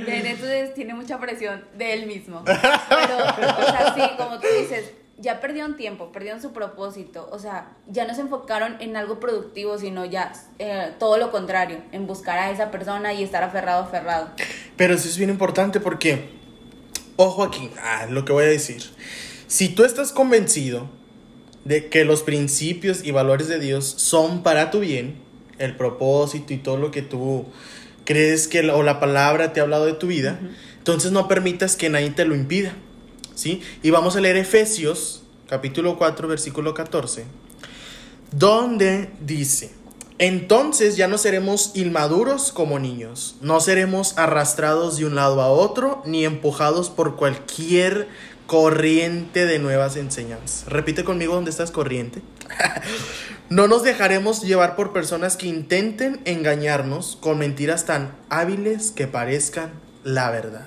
Entonces 0.06 0.72
tiene 0.74 0.94
mucha 0.94 1.18
presión 1.18 1.64
de 1.76 1.92
él 1.92 2.06
mismo. 2.06 2.42
Pero, 2.44 3.16
o 3.18 3.70
sea, 3.70 3.94
sí, 3.94 4.02
como 4.16 4.38
tú 4.38 4.46
dices, 4.58 4.92
ya 5.18 5.40
perdieron 5.40 5.76
tiempo, 5.76 6.12
perdieron 6.12 6.40
su 6.40 6.52
propósito. 6.52 7.28
O 7.32 7.38
sea, 7.38 7.72
ya 7.88 8.06
no 8.06 8.14
se 8.14 8.22
enfocaron 8.22 8.76
en 8.80 8.96
algo 8.96 9.18
productivo, 9.18 9.76
sino 9.78 10.04
ya 10.04 10.32
eh, 10.60 10.92
todo 10.98 11.18
lo 11.18 11.32
contrario, 11.32 11.82
en 11.90 12.06
buscar 12.06 12.38
a 12.38 12.50
esa 12.50 12.70
persona 12.70 13.12
y 13.12 13.24
estar 13.24 13.42
aferrado, 13.42 13.82
aferrado. 13.82 14.30
Pero 14.76 14.94
eso 14.94 15.08
es 15.08 15.18
bien 15.18 15.30
importante 15.30 15.80
porque, 15.80 16.30
ojo 17.16 17.42
aquí, 17.42 17.70
ah, 17.82 18.06
lo 18.08 18.24
que 18.24 18.32
voy 18.32 18.44
a 18.44 18.48
decir. 18.48 18.84
Si 19.46 19.68
tú 19.68 19.84
estás 19.84 20.12
convencido 20.12 20.88
de 21.64 21.88
que 21.88 22.04
los 22.04 22.22
principios 22.22 23.04
y 23.04 23.10
valores 23.10 23.48
de 23.48 23.58
Dios 23.58 23.84
son 23.84 24.42
para 24.42 24.70
tu 24.70 24.80
bien, 24.80 25.16
el 25.58 25.76
propósito 25.76 26.52
y 26.52 26.58
todo 26.58 26.76
lo 26.76 26.90
que 26.90 27.02
tú 27.02 27.46
crees 28.04 28.48
que 28.48 28.62
la- 28.62 28.76
o 28.76 28.82
la 28.82 29.00
palabra 29.00 29.52
te 29.52 29.60
ha 29.60 29.62
hablado 29.62 29.86
de 29.86 29.94
tu 29.94 30.08
vida, 30.08 30.40
entonces 30.78 31.12
no 31.12 31.28
permitas 31.28 31.76
que 31.76 31.88
nadie 31.88 32.10
te 32.10 32.24
lo 32.24 32.34
impida. 32.34 32.74
¿Sí? 33.34 33.62
Y 33.82 33.90
vamos 33.90 34.14
a 34.14 34.20
leer 34.20 34.36
Efesios 34.36 35.22
capítulo 35.48 35.96
4 35.98 36.28
versículo 36.28 36.72
14, 36.72 37.24
donde 38.30 39.10
dice, 39.20 39.72
entonces 40.18 40.96
ya 40.96 41.08
no 41.08 41.18
seremos 41.18 41.72
inmaduros 41.74 42.52
como 42.52 42.78
niños, 42.78 43.36
no 43.40 43.60
seremos 43.60 44.16
arrastrados 44.18 44.96
de 44.98 45.06
un 45.06 45.16
lado 45.16 45.42
a 45.42 45.48
otro, 45.48 46.02
ni 46.06 46.24
empujados 46.24 46.90
por 46.90 47.16
cualquier 47.16 48.08
corriente 48.46 49.46
de 49.46 49.58
nuevas 49.58 49.96
enseñanzas. 49.96 50.64
Repite 50.66 51.04
conmigo 51.04 51.34
dónde 51.34 51.50
estás 51.50 51.70
corriente. 51.70 52.20
no 53.48 53.68
nos 53.68 53.82
dejaremos 53.82 54.42
llevar 54.42 54.76
por 54.76 54.92
personas 54.92 55.36
que 55.36 55.46
intenten 55.46 56.20
engañarnos 56.24 57.16
con 57.20 57.38
mentiras 57.38 57.86
tan 57.86 58.14
hábiles 58.28 58.90
que 58.90 59.06
parezcan 59.06 59.72
la 60.02 60.30
verdad. 60.30 60.66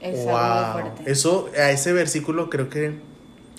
Es 0.00 0.26
algo 0.26 0.32
muy 0.32 0.82
fuerte. 0.82 1.10
Eso, 1.10 1.50
a 1.56 1.70
ese 1.70 1.92
versículo 1.92 2.50
creo 2.50 2.68
que 2.68 2.98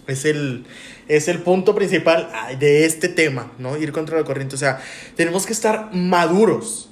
es 0.07 0.25
el, 0.25 0.65
es 1.07 1.27
el 1.27 1.39
punto 1.39 1.73
principal 1.75 2.29
de 2.59 2.85
este 2.85 3.07
tema, 3.07 3.53
¿no? 3.57 3.77
Ir 3.77 3.91
contra 3.93 4.17
la 4.17 4.25
corriente. 4.25 4.55
O 4.55 4.59
sea, 4.59 4.81
tenemos 5.15 5.45
que 5.45 5.53
estar 5.53 5.89
maduros. 5.93 6.89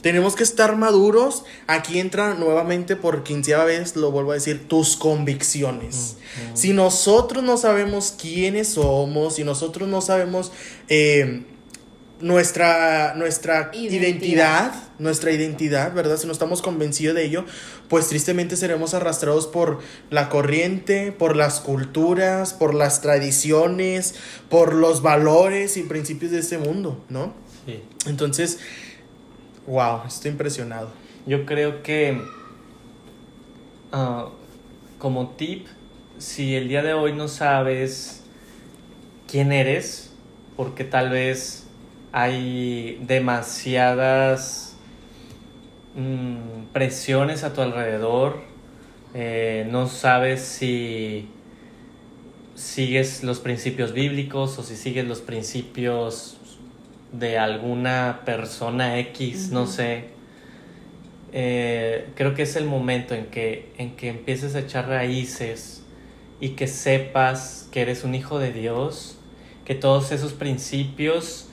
Tenemos 0.00 0.36
que 0.36 0.42
estar 0.42 0.76
maduros. 0.76 1.44
Aquí 1.66 1.98
entra 1.98 2.34
nuevamente 2.34 2.96
por 2.96 3.22
quinceava 3.24 3.64
vez, 3.64 3.94
lo 3.96 4.10
vuelvo 4.10 4.32
a 4.32 4.34
decir, 4.34 4.68
tus 4.68 4.96
convicciones. 4.96 6.16
Si 6.54 6.72
nosotros 6.72 7.44
no 7.44 7.56
sabemos 7.56 8.14
quiénes 8.20 8.68
somos, 8.68 9.36
si 9.36 9.44
nosotros 9.44 9.88
no 9.88 10.00
sabemos 10.00 10.50
eh, 10.88 11.44
nuestra, 12.20 13.14
nuestra 13.16 13.70
identidad. 13.74 14.08
Identidad. 14.08 14.74
nuestra 14.98 15.30
identidad, 15.32 15.92
¿verdad? 15.92 16.16
Si 16.16 16.26
no 16.26 16.32
estamos 16.32 16.62
convencidos 16.62 17.14
de 17.14 17.24
ello, 17.24 17.44
pues 17.88 18.08
tristemente 18.08 18.56
seremos 18.56 18.94
arrastrados 18.94 19.46
por 19.46 19.80
la 20.10 20.28
corriente, 20.28 21.12
por 21.12 21.36
las 21.36 21.60
culturas, 21.60 22.54
por 22.54 22.74
las 22.74 23.02
tradiciones, 23.02 24.14
por 24.48 24.74
los 24.74 25.02
valores 25.02 25.76
y 25.76 25.82
principios 25.82 26.30
de 26.32 26.38
este 26.38 26.56
mundo, 26.58 27.04
¿no? 27.10 27.34
Sí. 27.66 27.82
Entonces, 28.06 28.58
wow, 29.66 30.02
estoy 30.06 30.32
impresionado. 30.32 30.90
Yo 31.26 31.46
creo 31.46 31.82
que 31.82 32.20
ah, 33.92 34.28
como 34.98 35.28
tip, 35.30 35.66
si 36.18 36.54
el 36.54 36.68
día 36.68 36.82
de 36.82 36.92
hoy 36.92 37.12
no 37.12 37.28
sabes 37.28 38.24
quién 39.30 39.52
eres, 39.52 40.12
porque 40.56 40.84
tal 40.84 41.10
vez 41.10 41.66
hay 42.12 43.00
demasiadas 43.06 44.76
mm, 45.96 46.66
presiones 46.72 47.42
a 47.42 47.52
tu 47.52 47.60
alrededor, 47.60 48.38
eh, 49.14 49.66
no 49.70 49.88
sabes 49.88 50.42
si 50.42 51.28
sigues 52.54 53.24
los 53.24 53.40
principios 53.40 53.92
bíblicos 53.92 54.58
o 54.58 54.62
si 54.62 54.76
sigues 54.76 55.06
los 55.06 55.20
principios 55.20 56.38
de 57.18 57.38
alguna 57.38 58.22
persona 58.24 58.98
X, 58.98 59.50
no 59.50 59.66
sé. 59.66 60.04
Eh, 61.32 62.08
creo 62.14 62.34
que 62.34 62.42
es 62.42 62.56
el 62.56 62.64
momento 62.64 63.14
en 63.14 63.26
que, 63.26 63.72
en 63.78 63.96
que 63.96 64.08
empieces 64.08 64.54
a 64.54 64.60
echar 64.60 64.88
raíces 64.88 65.82
y 66.40 66.50
que 66.50 66.66
sepas 66.66 67.68
que 67.72 67.82
eres 67.82 68.04
un 68.04 68.14
hijo 68.14 68.38
de 68.38 68.52
Dios, 68.52 69.16
que 69.64 69.74
todos 69.74 70.12
esos 70.12 70.32
principios 70.32 71.48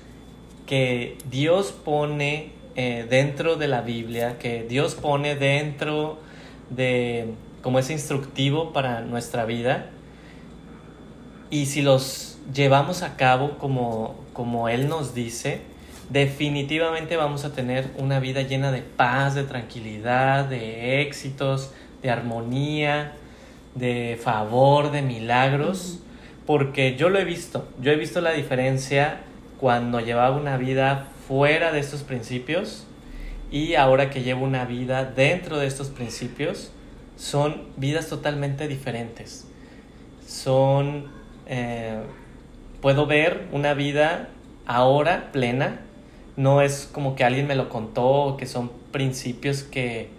que 0.67 1.17
Dios 1.29 1.71
pone 1.71 2.51
eh, 2.75 3.05
dentro 3.09 3.55
de 3.55 3.67
la 3.67 3.81
Biblia, 3.81 4.37
que 4.37 4.63
Dios 4.63 4.95
pone 4.95 5.35
dentro 5.35 6.19
de 6.69 7.33
como 7.61 7.79
ese 7.79 7.93
instructivo 7.93 8.73
para 8.73 9.01
nuestra 9.01 9.45
vida, 9.45 9.89
y 11.49 11.65
si 11.65 11.81
los 11.81 12.30
llevamos 12.53 13.03
a 13.03 13.15
cabo 13.17 13.57
como, 13.57 14.15
como 14.33 14.69
Él 14.69 14.87
nos 14.87 15.13
dice, 15.13 15.61
definitivamente 16.09 17.17
vamos 17.17 17.45
a 17.45 17.53
tener 17.53 17.89
una 17.97 18.19
vida 18.19 18.41
llena 18.41 18.71
de 18.71 18.81
paz, 18.81 19.35
de 19.35 19.43
tranquilidad, 19.43 20.45
de 20.45 21.01
éxitos, 21.01 21.71
de 22.01 22.09
armonía, 22.09 23.13
de 23.75 24.19
favor, 24.21 24.91
de 24.91 25.01
milagros, 25.01 25.99
porque 26.45 26.95
yo 26.97 27.09
lo 27.09 27.19
he 27.19 27.25
visto, 27.25 27.67
yo 27.81 27.91
he 27.91 27.95
visto 27.95 28.19
la 28.21 28.31
diferencia 28.31 29.21
cuando 29.59 29.99
llevaba 29.99 30.35
una 30.35 30.57
vida 30.57 31.07
fuera 31.27 31.71
de 31.71 31.79
estos 31.79 32.03
principios 32.03 32.85
y 33.51 33.75
ahora 33.75 34.09
que 34.09 34.23
llevo 34.23 34.43
una 34.43 34.65
vida 34.65 35.05
dentro 35.05 35.57
de 35.57 35.67
estos 35.67 35.89
principios, 35.89 36.71
son 37.17 37.67
vidas 37.77 38.07
totalmente 38.07 38.67
diferentes. 38.67 39.45
Son, 40.25 41.05
eh, 41.45 41.99
puedo 42.81 43.05
ver 43.05 43.47
una 43.51 43.73
vida 43.73 44.29
ahora 44.65 45.31
plena, 45.31 45.81
no 46.35 46.61
es 46.61 46.89
como 46.91 47.15
que 47.15 47.23
alguien 47.23 47.47
me 47.47 47.55
lo 47.55 47.69
contó 47.69 48.35
que 48.37 48.45
son 48.45 48.71
principios 48.91 49.63
que, 49.63 50.09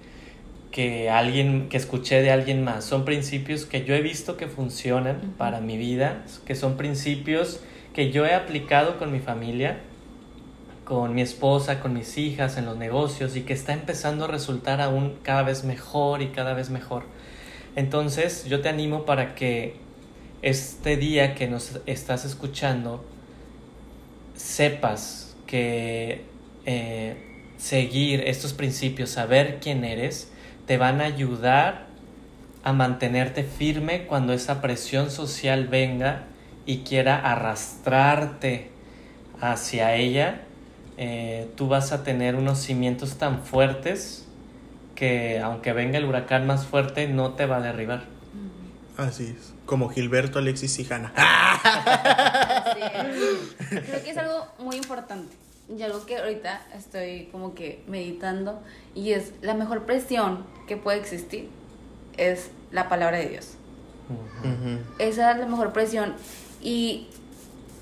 que 0.71 1.11
alguien 1.11 1.69
que 1.69 1.77
escuché 1.77 2.23
de 2.23 2.31
alguien 2.31 2.63
más, 2.63 2.85
son 2.85 3.05
principios 3.05 3.67
que 3.67 3.85
yo 3.85 3.95
he 3.95 4.01
visto 4.01 4.37
que 4.37 4.47
funcionan 4.47 5.35
para 5.37 5.61
mi 5.61 5.77
vida, 5.77 6.25
que 6.47 6.55
son 6.55 6.77
principios 6.77 7.61
que 7.95 8.11
yo 8.11 8.25
he 8.25 8.35
aplicado 8.35 8.99
con 8.99 9.13
mi 9.13 9.19
familia, 9.19 9.81
con 10.85 11.15
mi 11.15 11.23
esposa, 11.23 11.81
con 11.81 11.95
mis 11.95 12.19
hijas, 12.19 12.57
en 12.57 12.67
los 12.67 12.77
negocios 12.77 13.37
y 13.37 13.43
que 13.43 13.53
está 13.53 13.73
empezando 13.73 14.25
a 14.25 14.29
resultar 14.29 14.81
aún 14.81 15.17
cada 15.23 15.43
vez 15.43 15.65
mejor 15.65 16.23
y 16.23 16.29
cada 16.29 16.55
vez 16.55 16.71
mejor. 16.71 17.05
Entonces 17.77 18.45
yo 18.47 18.61
te 18.61 18.69
animo 18.69 19.05
para 19.05 19.35
que 19.35 19.77
este 20.43 20.97
día 20.97 21.35
que 21.35 21.47
nos 21.47 21.81
estás 21.87 22.25
escuchando 22.25 23.05
sepas 24.35 25.37
que 25.47 26.25
eh, 26.67 27.17
seguir 27.57 28.25
estos 28.27 28.53
principios, 28.53 29.11
saber 29.11 29.61
quién 29.61 29.85
eres, 29.85 30.33
te 30.67 30.79
van 30.79 31.01
a 31.01 31.05
ayudar 31.05 31.87
a 32.65 32.73
mantenerte 32.73 33.45
firme 33.45 34.07
cuando 34.07 34.33
esa 34.33 34.61
presión 34.61 35.11
social 35.11 35.69
venga 35.69 36.25
y 36.67 36.79
quiera 36.79 37.19
arrastrarte 37.19 38.71
hacia 39.41 39.95
ella. 39.95 40.43
Eh, 40.97 41.49
tú 41.57 41.69
vas 41.69 41.93
a 41.93 42.03
tener 42.03 42.35
unos 42.35 42.59
cimientos 42.59 43.17
tan 43.17 43.43
fuertes 43.43 44.29
que 44.95 45.41
aunque 45.41 45.73
venga 45.73 45.99
el 45.99 46.05
huracán 46.05 46.47
más 46.47 46.67
fuerte 46.67 47.07
no 47.09 47.33
te 47.33 47.47
va 47.47 47.57
a 47.57 47.61
derribar. 47.61 48.22
Así 48.97 49.37
es. 49.39 49.53
Como 49.67 49.89
Gilberto, 49.89 50.39
Alexis 50.39 50.79
y 50.79 50.83
es. 50.87 50.89
Creo 50.89 51.11
que 54.03 54.11
es 54.11 54.19
algo 54.19 54.47
muy 54.59 54.77
importante 54.77 55.35
y 55.75 55.83
algo 55.83 56.05
que 56.05 56.19
ahorita 56.19 56.61
estoy 56.77 57.29
como 57.33 57.55
que 57.55 57.83
meditando 57.87 58.61
y 58.95 59.13
es 59.13 59.33
la 59.41 59.55
mejor 59.55 59.87
presión 59.87 60.45
que 60.67 60.77
puede 60.77 60.99
existir 60.99 61.49
es 62.17 62.51
la 62.71 62.89
palabra 62.89 63.19
de 63.19 63.29
Dios. 63.29 63.55
Esa 64.99 65.33
es 65.33 65.39
la 65.39 65.47
mejor 65.47 65.73
presión 65.73 66.15
y 66.61 67.09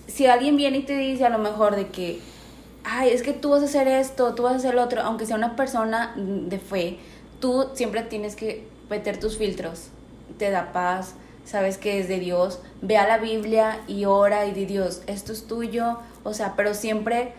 si 0.06 0.26
alguien 0.26 0.56
viene 0.56 0.78
y 0.78 0.82
te 0.82 0.96
dice 0.96 1.26
a 1.26 1.30
lo 1.30 1.38
mejor 1.38 1.74
de 1.74 1.88
que 1.88 2.20
ay, 2.84 3.10
es 3.10 3.22
que 3.22 3.32
tú 3.32 3.50
vas 3.50 3.62
a 3.62 3.66
hacer 3.66 3.88
esto, 3.88 4.34
tú 4.34 4.44
vas 4.44 4.54
a 4.54 4.56
hacer 4.56 4.74
lo 4.74 4.82
otro, 4.82 5.02
aunque 5.02 5.26
sea 5.26 5.36
una 5.36 5.56
persona 5.56 6.14
de 6.16 6.58
fe, 6.58 6.98
tú 7.40 7.70
siempre 7.74 8.02
tienes 8.02 8.36
que 8.36 8.66
meter 8.88 9.18
tus 9.18 9.36
filtros. 9.36 9.88
Te 10.40 10.50
da 10.50 10.72
paz, 10.72 11.16
sabes 11.44 11.76
que 11.76 12.00
es 12.00 12.09
de 12.09 12.18
Dios. 12.18 12.61
Ve 12.81 12.96
a 12.96 13.07
la 13.07 13.18
Biblia 13.18 13.83
y 13.87 14.07
ora 14.07 14.46
y 14.46 14.53
di 14.53 14.64
Dios, 14.64 15.03
esto 15.07 15.35
es 15.35 15.46
tuyo, 15.46 15.98
o 16.24 16.33
sea, 16.33 16.55
pero 16.57 16.72
siempre 16.72 17.35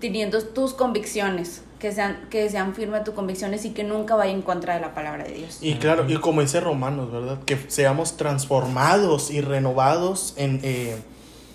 teniendo 0.00 0.42
tus 0.42 0.72
convicciones, 0.72 1.62
que 1.78 1.92
sean, 1.92 2.26
que 2.30 2.48
sean 2.48 2.74
firmes 2.74 3.04
tus 3.04 3.12
convicciones 3.12 3.66
y 3.66 3.72
que 3.72 3.84
nunca 3.84 4.16
vaya 4.16 4.32
en 4.32 4.40
contra 4.40 4.76
de 4.76 4.80
la 4.80 4.94
palabra 4.94 5.24
de 5.24 5.34
Dios. 5.34 5.58
Y 5.60 5.74
claro, 5.74 6.08
y 6.08 6.16
como 6.16 6.40
dice 6.40 6.58
Romanos, 6.60 7.12
¿verdad? 7.12 7.38
Que 7.44 7.58
seamos 7.68 8.16
transformados 8.16 9.30
y 9.30 9.42
renovados 9.42 10.32
en, 10.38 10.60
eh, 10.62 10.96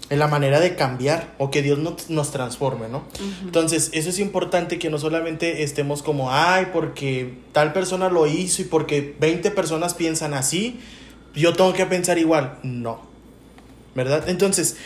en 0.09 0.19
la 0.19 0.27
manera 0.27 0.59
de 0.59 0.75
cambiar 0.75 1.33
o 1.37 1.51
que 1.51 1.61
Dios 1.61 1.79
nos, 1.79 2.09
nos 2.09 2.31
transforme, 2.31 2.87
¿no? 2.87 3.03
Entonces, 3.43 3.89
eso 3.93 4.09
es 4.09 4.19
importante 4.19 4.79
que 4.79 4.89
no 4.89 4.97
solamente 4.99 5.63
estemos 5.63 6.01
como, 6.03 6.31
ay, 6.31 6.67
porque 6.71 7.37
tal 7.51 7.73
persona 7.73 8.09
lo 8.09 8.25
hizo 8.27 8.61
y 8.61 8.65
porque 8.65 9.15
20 9.19 9.51
personas 9.51 9.93
piensan 9.93 10.33
así, 10.33 10.79
yo 11.35 11.53
tengo 11.53 11.73
que 11.73 11.85
pensar 11.85 12.17
igual. 12.17 12.57
No, 12.63 13.01
¿verdad? 13.95 14.29
Entonces, 14.29 14.77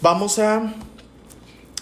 vamos 0.00 0.38
a... 0.38 0.72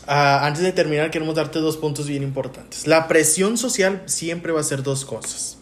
a- 0.07 0.47
antes 0.47 0.63
de 0.63 0.73
terminar, 0.73 1.11
queremos 1.11 1.35
darte 1.37 1.61
dos 1.61 1.77
puntos 1.77 2.09
bien 2.09 2.23
importantes. 2.23 2.87
La 2.87 3.07
presión 3.09 3.57
social 3.59 4.03
siempre 4.07 4.53
va 4.53 4.61
a 4.61 4.65
ser 4.65 4.83
dos 4.83 5.05
cosas. 5.05 5.55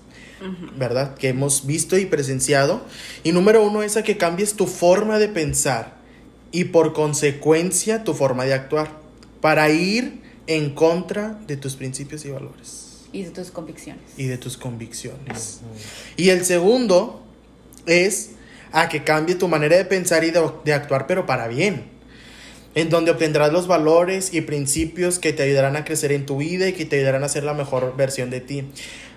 ¿verdad? 0.77 1.15
Que 1.17 1.29
hemos 1.31 1.65
visto 1.67 1.97
y 1.99 2.05
presenciado. 2.05 2.83
Y 3.25 3.33
número 3.33 3.63
uno 3.65 3.83
es 3.83 3.97
a 3.97 4.03
que 4.03 4.19
cambies 4.19 4.55
tu 4.55 4.67
forma 4.67 5.19
de 5.19 5.29
pensar 5.29 5.96
y 6.57 6.65
por 6.65 6.95
consecuencia 6.95 8.03
tu 8.03 8.15
forma 8.15 8.47
de 8.47 8.55
actuar 8.55 8.89
para 9.43 9.69
ir 9.69 10.23
en 10.47 10.71
contra 10.71 11.39
de 11.47 11.59
tus 11.59 11.77
principios 11.77 12.25
y 12.25 12.31
valores 12.31 13.05
Y 13.13 13.25
de 13.25 13.31
tus 13.31 13.51
convicciones. 13.51 14.03
y 14.17 14.25
de 14.25 14.39
tus 14.39 14.57
convicciones. 14.57 15.61
Y 16.17 16.31
el 16.31 16.47
segundo 16.47 17.23
es 17.85 18.31
a 18.73 18.89
que 18.89 19.05
cambie 19.05 19.35
tu 19.35 19.49
manera 19.49 19.77
de 19.77 19.85
pensar 19.85 20.25
y 20.25 20.31
de, 20.31 20.51
de 20.65 20.73
actuar, 20.73 21.07
pero 21.07 21.27
para 21.27 21.47
bien. 21.47 21.91
En 22.75 22.89
donde 22.89 23.11
obtendrás 23.11 23.53
los 23.53 23.67
valores 23.67 24.33
y 24.33 24.41
principios 24.41 25.19
que 25.19 25.35
te 25.35 25.43
ayudarán 25.43 25.77
a 25.77 25.85
crecer 25.85 26.11
en 26.11 26.25
tu 26.25 26.39
vida 26.39 26.67
y 26.69 26.73
que 26.73 26.87
te 26.87 26.97
ayudarán 26.97 27.23
a 27.23 27.29
ser 27.29 27.45
la 27.45 27.53
mejor 27.53 27.95
versión 27.99 28.31
de 28.31 28.41
ti. 28.41 28.65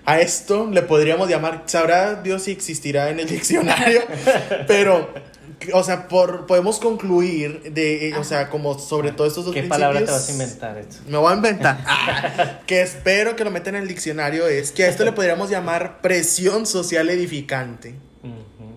a 0.04 0.20
esto 0.20 0.68
le 0.70 0.82
podríamos 0.82 1.30
llamar, 1.30 1.62
sabrá 1.64 2.16
Dios 2.16 2.42
si 2.42 2.50
existirá 2.50 3.08
en 3.08 3.18
el 3.18 3.28
diccionario, 3.28 4.02
pero, 4.66 5.08
o 5.74 5.82
sea, 5.82 6.08
por, 6.08 6.46
podemos 6.46 6.78
concluir 6.78 7.72
de, 7.72 8.08
eh, 8.08 8.16
o 8.16 8.24
sea, 8.24 8.48
como 8.48 8.78
sobre 8.78 9.12
todo 9.12 9.26
estos 9.26 9.44
dos 9.44 9.54
¿Qué 9.54 9.60
principios. 9.60 9.78
palabra 9.78 10.04
te 10.04 10.10
vas 10.10 10.28
a 10.28 10.32
inventar? 10.32 10.78
Edson? 10.78 11.02
Me 11.08 11.18
voy 11.18 11.32
a 11.32 11.36
inventar. 11.36 11.84
Ah, 11.86 12.60
que 12.66 12.80
espero 12.80 13.36
que 13.36 13.44
lo 13.44 13.50
metan 13.50 13.74
en 13.74 13.82
el 13.82 13.88
diccionario 13.88 14.46
es 14.46 14.72
que 14.72 14.84
a 14.84 14.88
esto 14.88 15.04
le 15.04 15.12
podríamos 15.12 15.50
llamar 15.50 16.00
presión 16.00 16.66
social 16.66 17.10
edificante. 17.10 17.94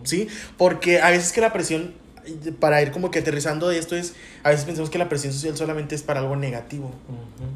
¿Sí? 0.04 0.28
Porque 0.58 1.00
a 1.00 1.12
veces 1.12 1.32
que 1.32 1.40
la 1.40 1.54
presión, 1.54 1.94
para 2.60 2.82
ir 2.82 2.92
como 2.92 3.10
que 3.10 3.20
aterrizando 3.20 3.70
de 3.70 3.80
esto 3.80 3.96
es, 3.96 4.16
a 4.44 4.50
veces 4.50 4.66
pensamos 4.66 4.90
que 4.90 4.98
la 4.98 5.08
presión 5.08 5.32
social 5.32 5.56
solamente 5.56 5.96
es 5.96 6.04
para 6.04 6.20
algo 6.20 6.36
negativo. 6.36 6.94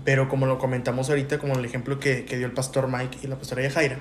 Pero 0.05 0.29
como 0.29 0.45
lo 0.45 0.57
comentamos 0.57 1.09
ahorita, 1.09 1.39
como 1.39 1.57
el 1.57 1.65
ejemplo 1.65 1.99
que, 1.99 2.23
que 2.23 2.37
dio 2.37 2.45
el 2.45 2.53
pastor 2.53 2.87
Mike 2.87 3.17
y 3.23 3.27
la 3.27 3.35
pastora 3.37 3.63
Yajaira, 3.63 3.99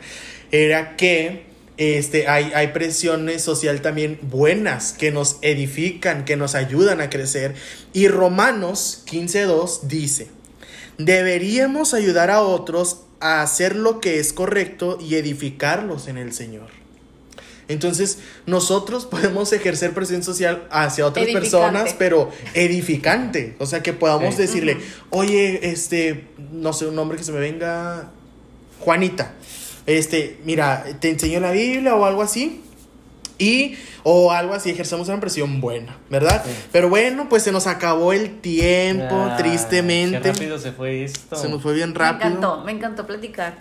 era 0.52 0.96
que 0.96 1.55
este, 1.78 2.28
hay, 2.28 2.52
hay 2.54 2.68
presiones 2.68 3.42
social 3.42 3.82
también 3.82 4.18
buenas 4.22 4.92
que 4.92 5.10
nos 5.10 5.36
edifican, 5.42 6.24
que 6.24 6.36
nos 6.36 6.54
ayudan 6.54 7.00
a 7.00 7.10
crecer. 7.10 7.54
Y 7.92 8.08
Romanos 8.08 9.02
15.2 9.10 9.82
dice, 9.82 10.28
deberíamos 10.98 11.94
ayudar 11.94 12.30
a 12.30 12.40
otros 12.40 13.00
a 13.20 13.42
hacer 13.42 13.76
lo 13.76 14.00
que 14.00 14.18
es 14.18 14.32
correcto 14.32 14.98
y 15.00 15.14
edificarlos 15.16 16.08
en 16.08 16.18
el 16.18 16.32
Señor. 16.32 16.68
Entonces, 17.68 18.18
nosotros 18.46 19.06
podemos 19.10 19.52
ejercer 19.52 19.92
presión 19.92 20.22
social 20.22 20.66
hacia 20.70 21.04
otras 21.06 21.24
Edificante. 21.24 21.50
personas, 21.50 21.94
pero 21.98 22.30
edificante. 22.54 23.56
O 23.58 23.66
sea, 23.66 23.82
que 23.82 23.92
podamos 23.92 24.36
Sí. 24.36 24.42
decirle, 24.42 24.76
oye, 25.10 25.70
este, 25.70 26.26
no 26.52 26.72
sé, 26.72 26.86
un 26.86 26.94
nombre 26.94 27.18
que 27.18 27.24
se 27.24 27.32
me 27.32 27.40
venga, 27.40 28.10
Juanita, 28.80 29.34
este, 29.86 30.38
mira, 30.44 30.84
te 31.00 31.10
enseño 31.10 31.40
la 31.40 31.52
Biblia 31.52 31.94
o 31.94 32.04
algo 32.04 32.22
así. 32.22 32.62
Y, 33.38 33.76
o 34.02 34.32
algo 34.32 34.54
así, 34.54 34.70
ejercemos 34.70 35.08
una 35.08 35.20
presión 35.20 35.60
buena, 35.60 35.98
¿verdad? 36.08 36.42
Sí. 36.46 36.50
Pero 36.72 36.88
bueno, 36.88 37.28
pues 37.28 37.42
se 37.42 37.52
nos 37.52 37.66
acabó 37.66 38.14
el 38.14 38.40
tiempo, 38.40 39.14
Ah, 39.14 39.36
tristemente. 39.36 40.20
Qué 40.22 40.32
rápido 40.32 40.58
se 40.58 40.72
fue 40.72 41.04
esto. 41.04 41.36
Se 41.36 41.46
nos 41.50 41.60
fue 41.62 41.74
bien 41.74 41.90
Me 41.92 41.98
rápido. 41.98 42.28
encantó, 42.30 42.64
me 42.64 42.72
encantó 42.72 43.06
platicar 43.06 43.58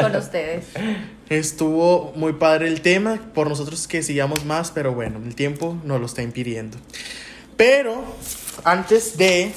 con 0.00 0.16
ustedes. 0.16 0.64
Estuvo 1.28 2.12
muy 2.16 2.32
padre 2.32 2.68
el 2.68 2.80
tema, 2.80 3.20
por 3.34 3.48
nosotros 3.48 3.86
que 3.86 4.02
sigamos 4.02 4.46
más, 4.46 4.70
pero 4.70 4.94
bueno, 4.94 5.20
el 5.24 5.34
tiempo 5.34 5.76
nos 5.84 6.00
lo 6.00 6.06
está 6.06 6.22
impidiendo. 6.22 6.78
Pero 7.58 8.02
antes 8.64 9.18
de, 9.18 9.52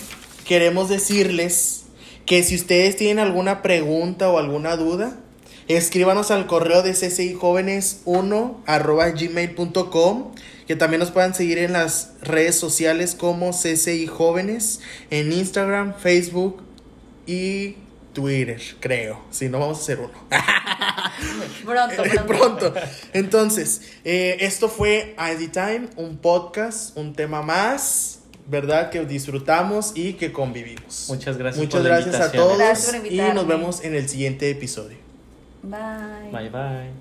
queremos 0.46 0.90
decirles 0.90 1.86
que 2.26 2.44
si 2.44 2.56
ustedes 2.56 2.98
tienen 2.98 3.20
alguna 3.20 3.62
pregunta 3.62 4.30
o 4.30 4.38
alguna 4.38 4.76
duda, 4.76 5.16
escríbanos 5.68 6.32
al 6.32 6.48
correo 6.48 6.82
de 6.82 6.92
ccijóvenes1 6.92 8.58
arroba 8.66 9.10
gmail.com 9.10 10.32
que 10.68 10.76
también 10.76 11.00
nos 11.00 11.12
puedan 11.12 11.34
seguir 11.34 11.58
en 11.58 11.74
las 11.74 12.14
redes 12.22 12.56
sociales 12.56 13.16
como 13.16 13.52
CCI 13.52 14.08
Jóvenes 14.08 14.80
en 15.10 15.32
Instagram, 15.32 15.96
Facebook 15.96 16.64
y 17.26 17.76
Twitter, 18.14 18.62
creo. 18.80 19.22
Si 19.32 19.50
no, 19.50 19.60
vamos 19.60 19.80
a 19.80 19.82
hacer 19.82 20.00
uno. 20.00 20.12
Pronto, 21.66 22.04
pronto. 22.28 22.74
pronto. 22.74 22.74
Entonces, 23.14 23.82
eh, 24.04 24.38
esto 24.42 24.70
fue 24.70 25.16
ID 25.18 25.50
Time, 25.52 25.88
un 25.96 26.18
podcast, 26.18 26.96
un 26.98 27.14
tema 27.14 27.42
más, 27.42 28.20
¿verdad? 28.48 28.90
Que 28.90 29.06
disfrutamos 29.06 29.94
y 29.96 30.14
que 30.14 30.32
convivimos. 30.32 31.06
Muchas 31.10 31.38
gracias 31.38 31.64
Muchas 31.64 31.82
por 31.82 31.90
la 31.90 31.98
gracias 31.98 32.22
a 32.22 32.32
todos 32.32 32.58
Gracias 32.58 32.96
por 32.96 33.12
y 33.12 33.18
nos 33.18 33.48
vemos 33.48 33.84
en 33.84 33.96
el 33.96 34.08
siguiente 34.10 34.50
episodio. 34.50 35.03
Bye. 35.64 36.30
Bye 36.32 36.50
bye. 36.50 36.94